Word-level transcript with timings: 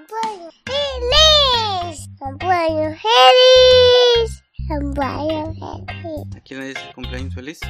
Cumpleaños 0.00 0.54
feliz. 0.64 2.08
Cumpleaños 2.18 3.02
feliz. 3.02 4.42
Cumpleaños 4.66 5.58
feliz. 5.58 6.36
¿A 6.36 6.40
quién 6.40 6.60
le 6.60 6.66
dices 6.68 6.82
cumpleaños 6.94 7.34
feliz? 7.34 7.60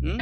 ¿Mm? 0.00 0.18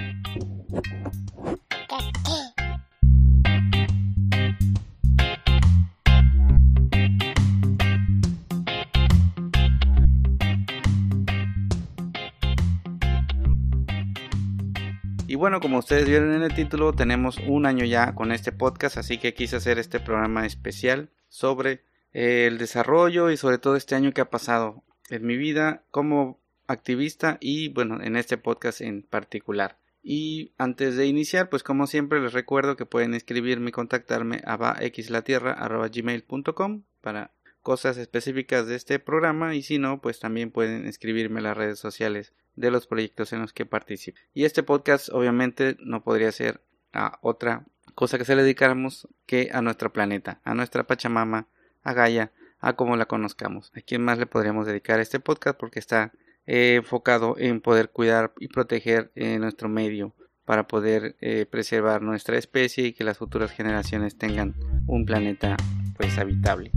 Y 15.27 15.35
bueno, 15.35 15.61
como 15.61 15.79
ustedes 15.79 16.07
vieron 16.07 16.35
en 16.35 16.43
el 16.43 16.53
título, 16.55 16.93
tenemos 16.93 17.39
un 17.39 17.65
año 17.65 17.86
ya 17.86 18.14
con 18.14 18.32
este 18.32 18.53
podcast, 18.53 18.99
así 18.99 19.17
que 19.17 19.32
quise 19.32 19.57
hacer 19.57 19.79
este 19.79 19.99
programa 20.00 20.44
especial 20.44 21.11
sobre 21.29 21.85
eh, 22.13 22.46
el 22.46 22.59
desarrollo 22.59 23.31
y 23.31 23.36
sobre 23.36 23.59
todo 23.59 23.77
este 23.77 23.95
año 23.95 24.13
que 24.13 24.21
ha 24.21 24.31
pasado 24.31 24.82
en 25.11 25.27
mi 25.27 25.36
vida 25.36 25.85
como 25.91 26.41
activista 26.67 27.39
y 27.41 27.69
bueno, 27.69 28.03
en 28.03 28.17
este 28.17 28.36
podcast 28.36 28.81
en 28.81 29.03
particular. 29.03 29.79
Y 30.03 30.53
antes 30.59 30.96
de 30.96 31.07
iniciar, 31.07 31.49
pues 31.50 31.63
como 31.63 31.86
siempre 31.86 32.20
les 32.20 32.33
recuerdo 32.33 32.75
que 32.77 32.86
pueden 32.86 33.14
escribirme 33.14 33.69
y 33.70 33.72
contactarme 33.72 34.42
a 34.45 34.56
vaxlatierra.gmail.com 34.56 36.83
para 37.00 37.33
cosas 37.62 37.97
específicas 37.98 38.67
de 38.67 38.77
este 38.77 38.98
programa 38.98 39.55
y 39.55 39.62
si 39.62 39.78
no, 39.78 40.00
pues 40.00 40.20
también 40.20 40.50
pueden 40.50 40.86
escribirme 40.86 41.41
en 41.41 41.45
las 41.45 41.56
redes 41.56 41.78
sociales 41.78 42.33
de 42.56 42.70
los 42.70 42.86
proyectos 42.86 43.33
en 43.33 43.41
los 43.41 43.53
que 43.53 43.67
participo. 43.67 44.19
Y 44.33 44.45
este 44.45 44.62
podcast 44.62 45.08
obviamente 45.11 45.77
no 45.81 46.03
podría 46.03 46.33
ser 46.33 46.62
a 46.92 47.19
otra 47.20 47.67
cosa 47.98 48.16
que 48.16 48.25
se 48.25 48.36
le 48.36 48.44
dedicáramos 48.44 49.08
que 49.27 49.50
a 49.52 49.61
nuestro 49.61 49.92
planeta, 49.92 50.41
a 50.44 50.54
nuestra 50.54 50.86
Pachamama, 50.86 51.48
a 51.82 51.92
Gaia, 51.94 52.30
a 52.60 52.74
como 52.74 52.96
la 52.96 53.06
conozcamos. 53.06 53.72
¿A 53.74 53.80
quién 53.80 54.05
más 54.05 54.18
le 54.18 54.27
podríamos 54.27 54.66
dedicar 54.66 55.00
este 55.00 55.18
podcast? 55.18 55.58
Porque 55.58 55.80
está 55.80 56.12
eh, 56.46 56.77
enfocado 56.77 57.34
en 57.38 57.60
poder 57.60 57.90
cuidar 57.90 58.32
y 58.38 58.46
proteger 58.46 59.10
eh, 59.16 59.40
nuestro 59.40 59.68
medio 59.68 60.14
para 60.44 60.68
poder 60.68 61.16
eh, 61.20 61.44
preservar 61.50 62.00
nuestra 62.00 62.38
especie 62.38 62.86
y 62.86 62.92
que 62.92 63.02
las 63.02 63.18
futuras 63.18 63.50
generaciones 63.50 64.16
tengan 64.16 64.55
un 64.86 65.05
planeta 65.05 65.56
pues 65.96 66.18
habitable. 66.18 66.70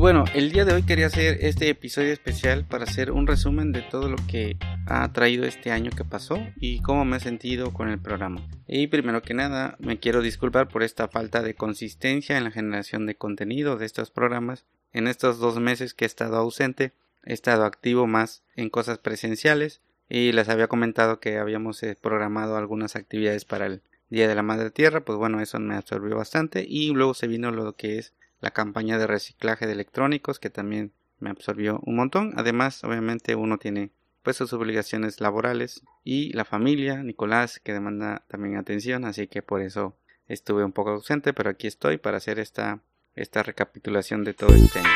Bueno, 0.00 0.24
el 0.32 0.50
día 0.50 0.64
de 0.64 0.72
hoy 0.72 0.82
quería 0.82 1.08
hacer 1.08 1.36
este 1.42 1.68
episodio 1.68 2.10
especial 2.14 2.64
para 2.64 2.84
hacer 2.84 3.10
un 3.12 3.26
resumen 3.26 3.70
de 3.70 3.82
todo 3.82 4.08
lo 4.08 4.16
que 4.16 4.56
ha 4.86 5.12
traído 5.12 5.44
este 5.44 5.72
año 5.72 5.90
que 5.94 6.06
pasó 6.06 6.38
y 6.56 6.80
cómo 6.80 7.04
me 7.04 7.18
he 7.18 7.20
sentido 7.20 7.74
con 7.74 7.90
el 7.90 8.00
programa. 8.00 8.40
Y 8.66 8.86
primero 8.86 9.20
que 9.20 9.34
nada, 9.34 9.76
me 9.78 9.98
quiero 9.98 10.22
disculpar 10.22 10.68
por 10.68 10.82
esta 10.82 11.08
falta 11.08 11.42
de 11.42 11.54
consistencia 11.54 12.38
en 12.38 12.44
la 12.44 12.50
generación 12.50 13.04
de 13.04 13.16
contenido 13.16 13.76
de 13.76 13.84
estos 13.84 14.10
programas. 14.10 14.64
En 14.94 15.06
estos 15.06 15.38
dos 15.38 15.60
meses 15.60 15.92
que 15.92 16.06
he 16.06 16.08
estado 16.08 16.38
ausente, 16.38 16.94
he 17.22 17.34
estado 17.34 17.66
activo 17.66 18.06
más 18.06 18.42
en 18.56 18.70
cosas 18.70 18.96
presenciales 18.96 19.82
y 20.08 20.32
les 20.32 20.48
había 20.48 20.68
comentado 20.68 21.20
que 21.20 21.36
habíamos 21.36 21.82
eh, 21.82 21.94
programado 22.00 22.56
algunas 22.56 22.96
actividades 22.96 23.44
para 23.44 23.66
el 23.66 23.82
Día 24.08 24.26
de 24.26 24.34
la 24.34 24.42
Madre 24.42 24.70
Tierra, 24.70 25.04
pues 25.04 25.18
bueno, 25.18 25.40
eso 25.40 25.60
me 25.60 25.76
absorbió 25.76 26.16
bastante 26.16 26.64
y 26.66 26.88
luego 26.88 27.14
se 27.14 27.28
vino 27.28 27.52
lo 27.52 27.76
que 27.76 27.98
es 27.98 28.14
la 28.40 28.50
campaña 28.50 28.98
de 28.98 29.06
reciclaje 29.06 29.66
de 29.66 29.72
electrónicos 29.72 30.38
que 30.38 30.50
también 30.50 30.92
me 31.18 31.30
absorbió 31.30 31.80
un 31.84 31.96
montón. 31.96 32.32
Además, 32.36 32.82
obviamente 32.84 33.34
uno 33.34 33.58
tiene 33.58 33.90
pues 34.22 34.36
sus 34.36 34.52
obligaciones 34.52 35.20
laborales 35.20 35.82
y 36.04 36.32
la 36.32 36.44
familia, 36.44 37.02
Nicolás, 37.02 37.60
que 37.60 37.72
demanda 37.72 38.24
también 38.28 38.56
atención, 38.56 39.04
así 39.04 39.26
que 39.26 39.42
por 39.42 39.62
eso 39.62 39.96
estuve 40.28 40.64
un 40.64 40.72
poco 40.72 40.90
ausente, 40.90 41.32
pero 41.32 41.50
aquí 41.50 41.66
estoy 41.66 41.96
para 41.98 42.18
hacer 42.18 42.38
esta 42.38 42.80
esta 43.14 43.42
recapitulación 43.42 44.24
de 44.24 44.34
todo 44.34 44.54
este 44.54 44.78
año. 44.78 44.88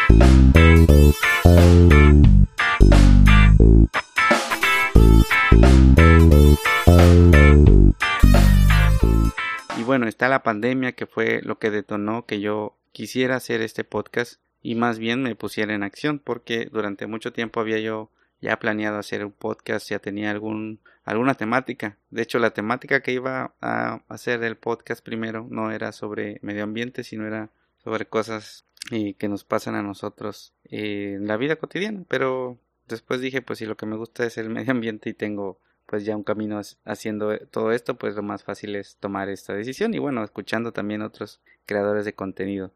Y 9.76 9.82
bueno, 9.82 10.06
está 10.06 10.28
la 10.28 10.42
pandemia 10.42 10.92
que 10.92 11.06
fue 11.06 11.42
lo 11.42 11.58
que 11.58 11.70
detonó 11.70 12.24
que 12.24 12.40
yo 12.40 12.76
quisiera 12.94 13.34
hacer 13.34 13.60
este 13.60 13.82
podcast 13.82 14.40
y 14.62 14.76
más 14.76 15.00
bien 15.00 15.20
me 15.20 15.34
pusiera 15.34 15.74
en 15.74 15.82
acción 15.82 16.20
porque 16.20 16.70
durante 16.72 17.08
mucho 17.08 17.32
tiempo 17.32 17.58
había 17.58 17.80
yo 17.80 18.08
ya 18.40 18.58
planeado 18.60 18.98
hacer 18.98 19.24
un 19.24 19.32
podcast, 19.32 19.90
ya 19.90 19.98
tenía 19.98 20.30
algún 20.30 20.78
alguna 21.04 21.34
temática. 21.34 21.98
De 22.10 22.22
hecho, 22.22 22.38
la 22.38 22.52
temática 22.52 23.00
que 23.00 23.12
iba 23.12 23.52
a 23.60 24.00
hacer 24.08 24.38
del 24.38 24.56
podcast 24.56 25.04
primero 25.04 25.46
no 25.50 25.72
era 25.72 25.90
sobre 25.90 26.38
medio 26.40 26.62
ambiente, 26.62 27.02
sino 27.02 27.26
era 27.26 27.50
sobre 27.82 28.06
cosas 28.06 28.64
eh, 28.92 29.14
que 29.14 29.28
nos 29.28 29.42
pasan 29.42 29.74
a 29.74 29.82
nosotros 29.82 30.54
eh, 30.64 31.14
en 31.16 31.26
la 31.26 31.36
vida 31.36 31.56
cotidiana. 31.56 32.04
Pero 32.08 32.58
después 32.86 33.20
dije, 33.20 33.42
pues 33.42 33.58
si 33.58 33.66
lo 33.66 33.76
que 33.76 33.86
me 33.86 33.96
gusta 33.96 34.24
es 34.24 34.38
el 34.38 34.50
medio 34.50 34.70
ambiente 34.70 35.10
y 35.10 35.14
tengo 35.14 35.58
pues 35.86 36.04
ya 36.04 36.16
un 36.16 36.22
camino 36.22 36.60
haciendo 36.84 37.36
todo 37.50 37.72
esto, 37.72 37.96
pues 37.96 38.14
lo 38.14 38.22
más 38.22 38.44
fácil 38.44 38.76
es 38.76 38.96
tomar 39.00 39.28
esta 39.28 39.52
decisión 39.52 39.92
y 39.94 39.98
bueno, 39.98 40.24
escuchando 40.24 40.72
también 40.72 41.02
otros 41.02 41.40
creadores 41.66 42.04
de 42.04 42.14
contenido. 42.14 42.72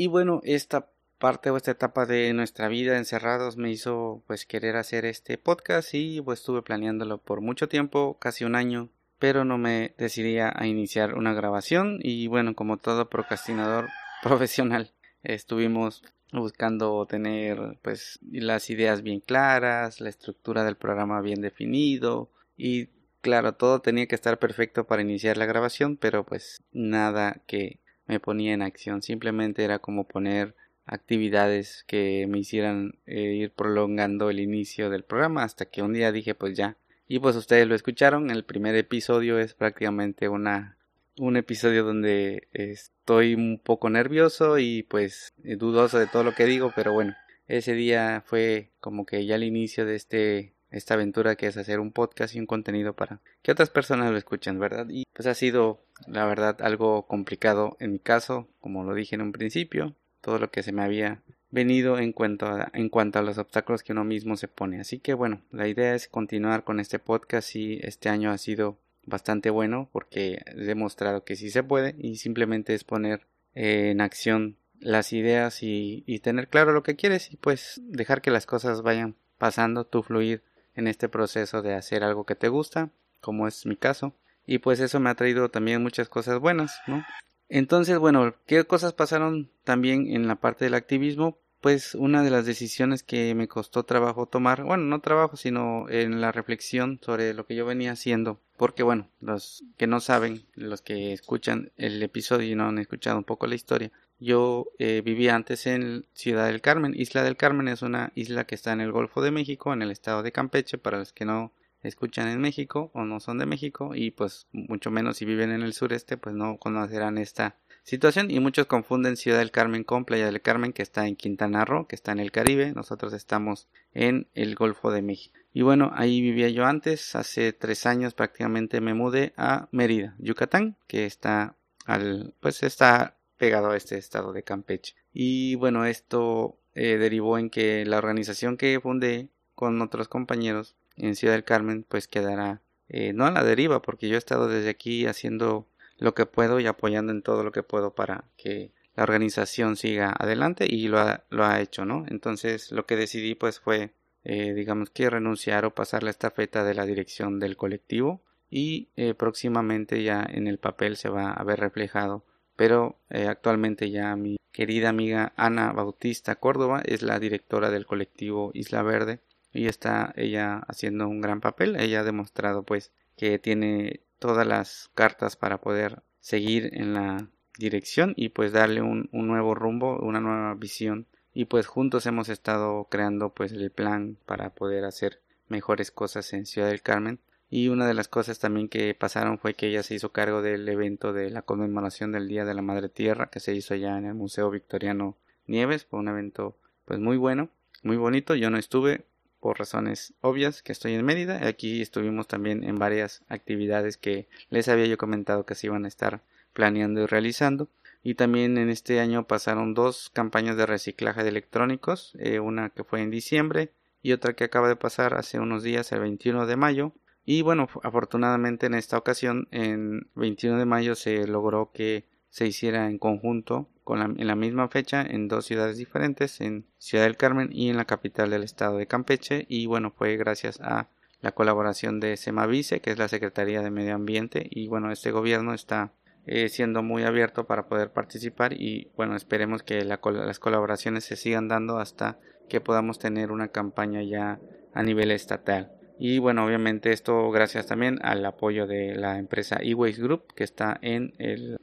Y 0.00 0.06
bueno, 0.06 0.40
esta 0.44 0.88
parte 1.18 1.50
o 1.50 1.58
esta 1.58 1.72
etapa 1.72 2.06
de 2.06 2.32
nuestra 2.32 2.68
vida 2.68 2.96
encerrados 2.96 3.58
me 3.58 3.70
hizo 3.70 4.22
pues 4.26 4.46
querer 4.46 4.76
hacer 4.76 5.04
este 5.04 5.36
podcast 5.36 5.92
y 5.92 6.22
pues 6.22 6.38
estuve 6.38 6.62
planeándolo 6.62 7.18
por 7.18 7.42
mucho 7.42 7.68
tiempo, 7.68 8.16
casi 8.18 8.46
un 8.46 8.54
año, 8.54 8.88
pero 9.18 9.44
no 9.44 9.58
me 9.58 9.94
decidía 9.98 10.54
a 10.56 10.66
iniciar 10.66 11.16
una 11.16 11.34
grabación 11.34 11.98
y 12.02 12.28
bueno, 12.28 12.54
como 12.54 12.78
todo 12.78 13.10
procrastinador 13.10 13.90
profesional, 14.22 14.90
estuvimos 15.22 16.02
buscando 16.32 17.04
tener 17.04 17.78
pues 17.82 18.20
las 18.32 18.70
ideas 18.70 19.02
bien 19.02 19.20
claras, 19.20 20.00
la 20.00 20.08
estructura 20.08 20.64
del 20.64 20.76
programa 20.76 21.20
bien 21.20 21.42
definido 21.42 22.30
y 22.56 22.86
claro, 23.20 23.52
todo 23.52 23.80
tenía 23.82 24.06
que 24.06 24.14
estar 24.14 24.38
perfecto 24.38 24.86
para 24.86 25.02
iniciar 25.02 25.36
la 25.36 25.44
grabación, 25.44 25.98
pero 25.98 26.24
pues 26.24 26.58
nada 26.72 27.42
que 27.46 27.80
me 28.10 28.18
ponía 28.18 28.54
en 28.54 28.62
acción, 28.62 29.02
simplemente 29.02 29.62
era 29.62 29.78
como 29.78 30.02
poner 30.02 30.56
actividades 30.84 31.84
que 31.86 32.26
me 32.28 32.40
hicieran 32.40 32.98
eh, 33.06 33.34
ir 33.34 33.52
prolongando 33.52 34.30
el 34.30 34.40
inicio 34.40 34.90
del 34.90 35.04
programa 35.04 35.44
hasta 35.44 35.66
que 35.66 35.82
un 35.82 35.92
día 35.92 36.10
dije 36.10 36.34
pues 36.34 36.56
ya. 36.56 36.76
Y 37.06 37.20
pues 37.20 37.36
ustedes 37.36 37.68
lo 37.68 37.76
escucharon 37.76 38.30
el 38.30 38.44
primer 38.44 38.74
episodio 38.74 39.38
es 39.38 39.54
prácticamente 39.54 40.28
una 40.28 40.76
un 41.18 41.36
episodio 41.36 41.84
donde 41.84 42.48
estoy 42.52 43.34
un 43.34 43.60
poco 43.62 43.90
nervioso 43.90 44.58
y 44.58 44.82
pues 44.82 45.32
dudoso 45.36 45.98
de 46.00 46.08
todo 46.08 46.24
lo 46.24 46.34
que 46.34 46.46
digo 46.46 46.72
pero 46.74 46.92
bueno 46.92 47.14
ese 47.46 47.74
día 47.74 48.22
fue 48.26 48.70
como 48.80 49.06
que 49.06 49.26
ya 49.26 49.36
el 49.36 49.44
inicio 49.44 49.84
de 49.86 49.96
este 49.96 50.54
esta 50.70 50.94
aventura 50.94 51.36
que 51.36 51.46
es 51.46 51.56
hacer 51.56 51.80
un 51.80 51.92
podcast 51.92 52.34
y 52.34 52.40
un 52.40 52.46
contenido 52.46 52.94
para 52.94 53.20
que 53.42 53.52
otras 53.52 53.70
personas 53.70 54.10
lo 54.10 54.18
escuchen, 54.18 54.58
¿verdad? 54.58 54.86
Y 54.88 55.06
pues 55.12 55.26
ha 55.26 55.34
sido, 55.34 55.80
la 56.06 56.24
verdad, 56.26 56.60
algo 56.60 57.06
complicado 57.06 57.76
en 57.80 57.92
mi 57.92 57.98
caso, 57.98 58.48
como 58.60 58.84
lo 58.84 58.94
dije 58.94 59.14
en 59.14 59.22
un 59.22 59.32
principio, 59.32 59.94
todo 60.20 60.38
lo 60.38 60.50
que 60.50 60.62
se 60.62 60.72
me 60.72 60.82
había 60.82 61.22
venido 61.50 61.98
en 61.98 62.12
cuanto 62.12 62.46
a, 62.46 62.70
en 62.74 62.88
cuanto 62.88 63.18
a 63.18 63.22
los 63.22 63.38
obstáculos 63.38 63.82
que 63.82 63.92
uno 63.92 64.04
mismo 64.04 64.36
se 64.36 64.48
pone. 64.48 64.80
Así 64.80 64.98
que 64.98 65.14
bueno, 65.14 65.42
la 65.50 65.68
idea 65.68 65.94
es 65.94 66.08
continuar 66.08 66.64
con 66.64 66.80
este 66.80 66.98
podcast 66.98 67.56
y 67.56 67.80
este 67.82 68.08
año 68.08 68.30
ha 68.30 68.38
sido 68.38 68.78
bastante 69.04 69.50
bueno 69.50 69.88
porque 69.92 70.42
he 70.46 70.64
demostrado 70.64 71.24
que 71.24 71.36
sí 71.36 71.50
se 71.50 71.62
puede 71.62 71.96
y 71.98 72.16
simplemente 72.16 72.74
es 72.74 72.84
poner 72.84 73.26
en 73.54 74.00
acción 74.00 74.56
las 74.78 75.12
ideas 75.12 75.62
y, 75.62 76.04
y 76.06 76.20
tener 76.20 76.48
claro 76.48 76.72
lo 76.72 76.82
que 76.82 76.96
quieres 76.96 77.32
y 77.32 77.36
pues 77.36 77.80
dejar 77.84 78.22
que 78.22 78.30
las 78.30 78.46
cosas 78.46 78.82
vayan 78.82 79.16
pasando, 79.38 79.84
tú 79.84 80.02
fluir 80.02 80.42
en 80.74 80.86
este 80.86 81.08
proceso 81.08 81.62
de 81.62 81.74
hacer 81.74 82.04
algo 82.04 82.24
que 82.24 82.34
te 82.34 82.48
gusta, 82.48 82.90
como 83.20 83.46
es 83.46 83.66
mi 83.66 83.76
caso, 83.76 84.14
y 84.46 84.58
pues 84.58 84.80
eso 84.80 85.00
me 85.00 85.10
ha 85.10 85.14
traído 85.14 85.50
también 85.50 85.82
muchas 85.82 86.08
cosas 86.08 86.38
buenas, 86.38 86.80
¿no? 86.86 87.04
Entonces, 87.48 87.98
bueno, 87.98 88.34
¿qué 88.46 88.64
cosas 88.64 88.92
pasaron 88.92 89.50
también 89.64 90.06
en 90.06 90.28
la 90.28 90.36
parte 90.36 90.64
del 90.64 90.74
activismo? 90.74 91.38
Pues 91.60 91.94
una 91.94 92.22
de 92.22 92.30
las 92.30 92.46
decisiones 92.46 93.02
que 93.02 93.34
me 93.34 93.48
costó 93.48 93.82
trabajo 93.82 94.26
tomar, 94.26 94.62
bueno, 94.62 94.84
no 94.84 95.00
trabajo, 95.00 95.36
sino 95.36 95.88
en 95.90 96.20
la 96.20 96.32
reflexión 96.32 97.00
sobre 97.02 97.34
lo 97.34 97.46
que 97.46 97.56
yo 97.56 97.66
venía 97.66 97.92
haciendo, 97.92 98.40
porque 98.56 98.82
bueno, 98.82 99.08
los 99.20 99.64
que 99.76 99.86
no 99.86 100.00
saben, 100.00 100.46
los 100.54 100.80
que 100.80 101.12
escuchan 101.12 101.72
el 101.76 102.02
episodio 102.02 102.50
y 102.50 102.54
no 102.54 102.68
han 102.68 102.78
escuchado 102.78 103.18
un 103.18 103.24
poco 103.24 103.46
la 103.46 103.56
historia, 103.56 103.90
yo 104.20 104.68
eh, 104.78 105.02
vivía 105.04 105.34
antes 105.34 105.66
en 105.66 106.06
Ciudad 106.12 106.46
del 106.46 106.60
Carmen. 106.60 106.94
Isla 106.94 107.24
del 107.24 107.36
Carmen 107.36 107.68
es 107.68 107.82
una 107.82 108.12
isla 108.14 108.44
que 108.44 108.54
está 108.54 108.72
en 108.72 108.80
el 108.80 108.92
Golfo 108.92 109.22
de 109.22 109.30
México, 109.30 109.72
en 109.72 109.82
el 109.82 109.90
estado 109.90 110.22
de 110.22 110.32
Campeche, 110.32 110.78
para 110.78 110.98
los 110.98 111.12
que 111.12 111.24
no 111.24 111.52
escuchan 111.82 112.28
en 112.28 112.40
México 112.40 112.90
o 112.94 113.04
no 113.04 113.20
son 113.20 113.38
de 113.38 113.46
México 113.46 113.94
y 113.94 114.10
pues 114.10 114.46
mucho 114.52 114.90
menos 114.90 115.16
si 115.16 115.24
viven 115.24 115.50
en 115.50 115.62
el 115.62 115.72
sureste 115.72 116.16
pues 116.16 116.34
no 116.34 116.58
conocerán 116.58 117.18
esta 117.18 117.56
situación 117.82 118.30
y 118.30 118.38
muchos 118.40 118.66
confunden 118.66 119.16
Ciudad 119.16 119.38
del 119.38 119.50
Carmen 119.50 119.84
con 119.84 120.04
Playa 120.04 120.26
del 120.26 120.42
Carmen 120.42 120.72
que 120.72 120.82
está 120.82 121.06
en 121.06 121.16
Quintana 121.16 121.64
Roo, 121.64 121.86
que 121.86 121.96
está 121.96 122.12
en 122.12 122.20
el 122.20 122.32
Caribe, 122.32 122.72
nosotros 122.72 123.12
estamos 123.12 123.68
en 123.94 124.28
el 124.34 124.54
Golfo 124.54 124.90
de 124.90 125.02
México. 125.02 125.38
Y 125.52 125.62
bueno, 125.62 125.90
ahí 125.94 126.20
vivía 126.20 126.48
yo 126.50 126.66
antes, 126.66 127.16
hace 127.16 127.52
tres 127.52 127.86
años 127.86 128.14
prácticamente 128.14 128.80
me 128.80 128.94
mudé 128.94 129.32
a 129.36 129.68
Mérida, 129.72 130.14
Yucatán, 130.18 130.76
que 130.86 131.06
está 131.06 131.56
al, 131.86 132.34
pues 132.40 132.62
está 132.62 133.16
pegado 133.40 133.70
a 133.70 133.76
este 133.76 133.96
estado 133.96 134.34
de 134.34 134.42
Campeche. 134.42 134.94
Y 135.14 135.54
bueno, 135.54 135.86
esto 135.86 136.58
eh, 136.74 136.98
derivó 136.98 137.38
en 137.38 137.48
que 137.48 137.86
la 137.86 137.96
organización 137.96 138.58
que 138.58 138.78
fundé 138.78 139.30
con 139.54 139.80
otros 139.80 140.08
compañeros 140.08 140.76
en 140.96 141.16
Ciudad 141.16 141.32
del 141.32 141.44
Carmen 141.44 141.86
pues 141.88 142.06
quedará 142.06 142.60
eh, 142.90 143.14
no 143.14 143.24
a 143.24 143.30
la 143.30 143.42
deriva 143.42 143.80
porque 143.80 144.08
yo 144.08 144.16
he 144.16 144.18
estado 144.18 144.46
desde 144.46 144.68
aquí 144.68 145.06
haciendo 145.06 145.66
lo 145.96 146.14
que 146.14 146.26
puedo 146.26 146.60
y 146.60 146.66
apoyando 146.66 147.12
en 147.12 147.22
todo 147.22 147.42
lo 147.42 147.50
que 147.50 147.62
puedo 147.62 147.94
para 147.94 148.24
que 148.36 148.72
la 148.94 149.04
organización 149.04 149.76
siga 149.76 150.14
adelante 150.18 150.66
y 150.68 150.88
lo 150.88 150.98
ha, 150.98 151.24
lo 151.30 151.46
ha 151.46 151.62
hecho, 151.62 151.86
¿no? 151.86 152.04
Entonces 152.08 152.70
lo 152.70 152.84
que 152.84 152.96
decidí 152.96 153.34
pues 153.34 153.58
fue, 153.58 153.94
eh, 154.22 154.52
digamos 154.52 154.90
que 154.90 155.08
renunciar 155.08 155.64
o 155.64 155.74
pasar 155.74 156.02
la 156.02 156.10
estafeta 156.10 156.62
de 156.62 156.74
la 156.74 156.84
dirección 156.84 157.40
del 157.40 157.56
colectivo 157.56 158.20
y 158.50 158.88
próximamente 159.16 160.02
ya 160.02 160.26
en 160.28 160.46
el 160.48 160.58
papel 160.58 160.96
se 160.96 161.08
va 161.08 161.30
a 161.30 161.44
ver 161.44 161.60
reflejado. 161.60 162.24
Pero 162.60 162.98
eh, 163.08 163.26
actualmente 163.26 163.90
ya 163.90 164.14
mi 164.16 164.36
querida 164.52 164.90
amiga 164.90 165.32
Ana 165.36 165.72
Bautista 165.72 166.36
Córdoba 166.36 166.82
es 166.84 167.00
la 167.00 167.18
directora 167.18 167.70
del 167.70 167.86
colectivo 167.86 168.50
Isla 168.52 168.82
Verde 168.82 169.20
y 169.54 169.66
está 169.66 170.12
ella 170.14 170.58
haciendo 170.68 171.08
un 171.08 171.22
gran 171.22 171.40
papel. 171.40 171.80
Ella 171.80 172.00
ha 172.00 172.04
demostrado 172.04 172.62
pues 172.62 172.92
que 173.16 173.38
tiene 173.38 174.00
todas 174.18 174.46
las 174.46 174.90
cartas 174.94 175.36
para 175.36 175.62
poder 175.62 176.02
seguir 176.20 176.68
en 176.74 176.92
la 176.92 177.30
dirección 177.56 178.12
y 178.14 178.28
pues 178.28 178.52
darle 178.52 178.82
un, 178.82 179.08
nuevo 179.10 179.54
rumbo, 179.54 179.98
una 179.98 180.20
nueva 180.20 180.52
visión 180.52 181.06
y 181.32 181.46
pues 181.46 181.66
juntos 181.66 182.04
hemos 182.04 182.28
estado 182.28 182.88
creando 182.90 183.30
pues 183.30 183.52
el 183.52 183.70
plan 183.70 184.18
para 184.26 184.50
poder 184.50 184.84
hacer 184.84 185.22
mejores 185.48 185.90
cosas 185.90 186.30
en 186.34 186.44
Ciudad 186.44 186.68
del 186.68 186.82
Carmen 186.82 187.20
y 187.50 187.68
una 187.68 187.86
de 187.86 187.94
las 187.94 188.08
cosas 188.08 188.38
también 188.38 188.68
que 188.68 188.94
pasaron 188.94 189.38
fue 189.38 189.54
que 189.54 189.68
ella 189.68 189.82
se 189.82 189.94
hizo 189.94 190.12
cargo 190.12 190.40
del 190.40 190.68
evento 190.68 191.12
de 191.12 191.30
la 191.30 191.42
conmemoración 191.42 192.12
del 192.12 192.28
Día 192.28 192.44
de 192.44 192.54
la 192.54 192.62
Madre 192.62 192.88
Tierra 192.88 193.28
que 193.30 193.40
se 193.40 193.54
hizo 193.54 193.74
allá 193.74 193.98
en 193.98 194.06
el 194.06 194.14
Museo 194.14 194.50
Victoriano 194.50 195.16
Nieves 195.46 195.84
fue 195.84 195.98
un 195.98 196.08
evento 196.08 196.56
pues 196.84 197.00
muy 197.00 197.16
bueno 197.16 197.50
muy 197.82 197.96
bonito 197.96 198.34
yo 198.34 198.50
no 198.50 198.58
estuve 198.58 199.04
por 199.40 199.58
razones 199.58 200.14
obvias 200.20 200.62
que 200.62 200.72
estoy 200.72 200.94
en 200.94 201.04
Mérida. 201.04 201.46
Aquí 201.46 201.80
estuvimos 201.80 202.28
también 202.28 202.62
en 202.62 202.78
varias 202.78 203.22
actividades 203.28 203.96
que 203.96 204.28
les 204.50 204.68
había 204.68 204.86
yo 204.86 204.98
comentado 204.98 205.46
que 205.46 205.54
se 205.54 205.66
iban 205.66 205.84
a 205.84 205.88
estar 205.88 206.20
planeando 206.52 207.02
y 207.02 207.06
realizando. 207.06 207.68
Y 208.02 208.14
también 208.14 208.56
en 208.56 208.70
este 208.70 209.00
año 209.00 209.26
pasaron 209.26 209.74
dos 209.74 210.10
campañas 210.10 210.56
de 210.56 210.66
reciclaje 210.66 211.22
de 211.22 211.28
electrónicos, 211.28 212.12
eh, 212.18 212.40
una 212.40 212.70
que 212.70 212.84
fue 212.84 213.02
en 213.02 213.10
diciembre 213.10 213.72
y 214.02 214.12
otra 214.12 214.32
que 214.34 214.44
acaba 214.44 214.68
de 214.68 214.76
pasar 214.76 215.14
hace 215.14 215.38
unos 215.38 215.62
días, 215.62 215.92
el 215.92 216.00
21 216.00 216.46
de 216.46 216.56
mayo. 216.56 216.92
Y 217.24 217.42
bueno, 217.42 217.68
afortunadamente 217.82 218.66
en 218.66 218.74
esta 218.74 218.98
ocasión, 218.98 219.48
en 219.50 220.08
21 220.14 220.58
de 220.58 220.64
mayo 220.64 220.94
se 220.94 221.26
logró 221.26 221.70
que 221.72 222.06
se 222.28 222.46
hiciera 222.46 222.88
en 222.88 222.98
conjunto 222.98 223.68
en 223.96 224.26
la 224.26 224.36
misma 224.36 224.68
fecha 224.68 225.02
en 225.02 225.28
dos 225.28 225.46
ciudades 225.46 225.76
diferentes, 225.76 226.40
en 226.40 226.66
Ciudad 226.78 227.04
del 227.04 227.16
Carmen 227.16 227.48
y 227.52 227.70
en 227.70 227.76
la 227.76 227.86
capital 227.86 228.30
del 228.30 228.44
estado 228.44 228.76
de 228.76 228.86
Campeche. 228.86 229.46
Y 229.48 229.66
bueno, 229.66 229.90
fue 229.90 230.16
gracias 230.16 230.60
a 230.60 230.88
la 231.20 231.32
colaboración 231.32 232.00
de 232.00 232.16
Semavice, 232.16 232.80
que 232.80 232.90
es 232.90 232.98
la 232.98 233.08
Secretaría 233.08 233.62
de 233.62 233.70
Medio 233.70 233.94
Ambiente. 233.94 234.46
Y 234.50 234.68
bueno, 234.68 234.92
este 234.92 235.10
gobierno 235.10 235.54
está 235.54 235.92
eh, 236.26 236.48
siendo 236.48 236.82
muy 236.82 237.02
abierto 237.02 237.46
para 237.46 237.66
poder 237.66 237.92
participar 237.92 238.52
y 238.52 238.90
bueno, 238.96 239.16
esperemos 239.16 239.62
que 239.62 239.84
las 239.84 240.38
colaboraciones 240.38 241.04
se 241.04 241.16
sigan 241.16 241.48
dando 241.48 241.78
hasta 241.78 242.18
que 242.48 242.60
podamos 242.60 242.98
tener 242.98 243.32
una 243.32 243.48
campaña 243.48 244.02
ya 244.02 244.38
a 244.72 244.82
nivel 244.82 245.10
estatal. 245.10 245.72
Y 246.02 246.18
bueno, 246.18 246.46
obviamente 246.46 246.92
esto 246.92 247.30
gracias 247.30 247.66
también 247.66 247.98
al 248.00 248.24
apoyo 248.24 248.66
de 248.66 248.96
la 248.96 249.18
empresa 249.18 249.58
eWaste 249.60 250.00
Group 250.00 250.32
que 250.34 250.44
está 250.44 250.78
en 250.80 251.12
el 251.18 251.58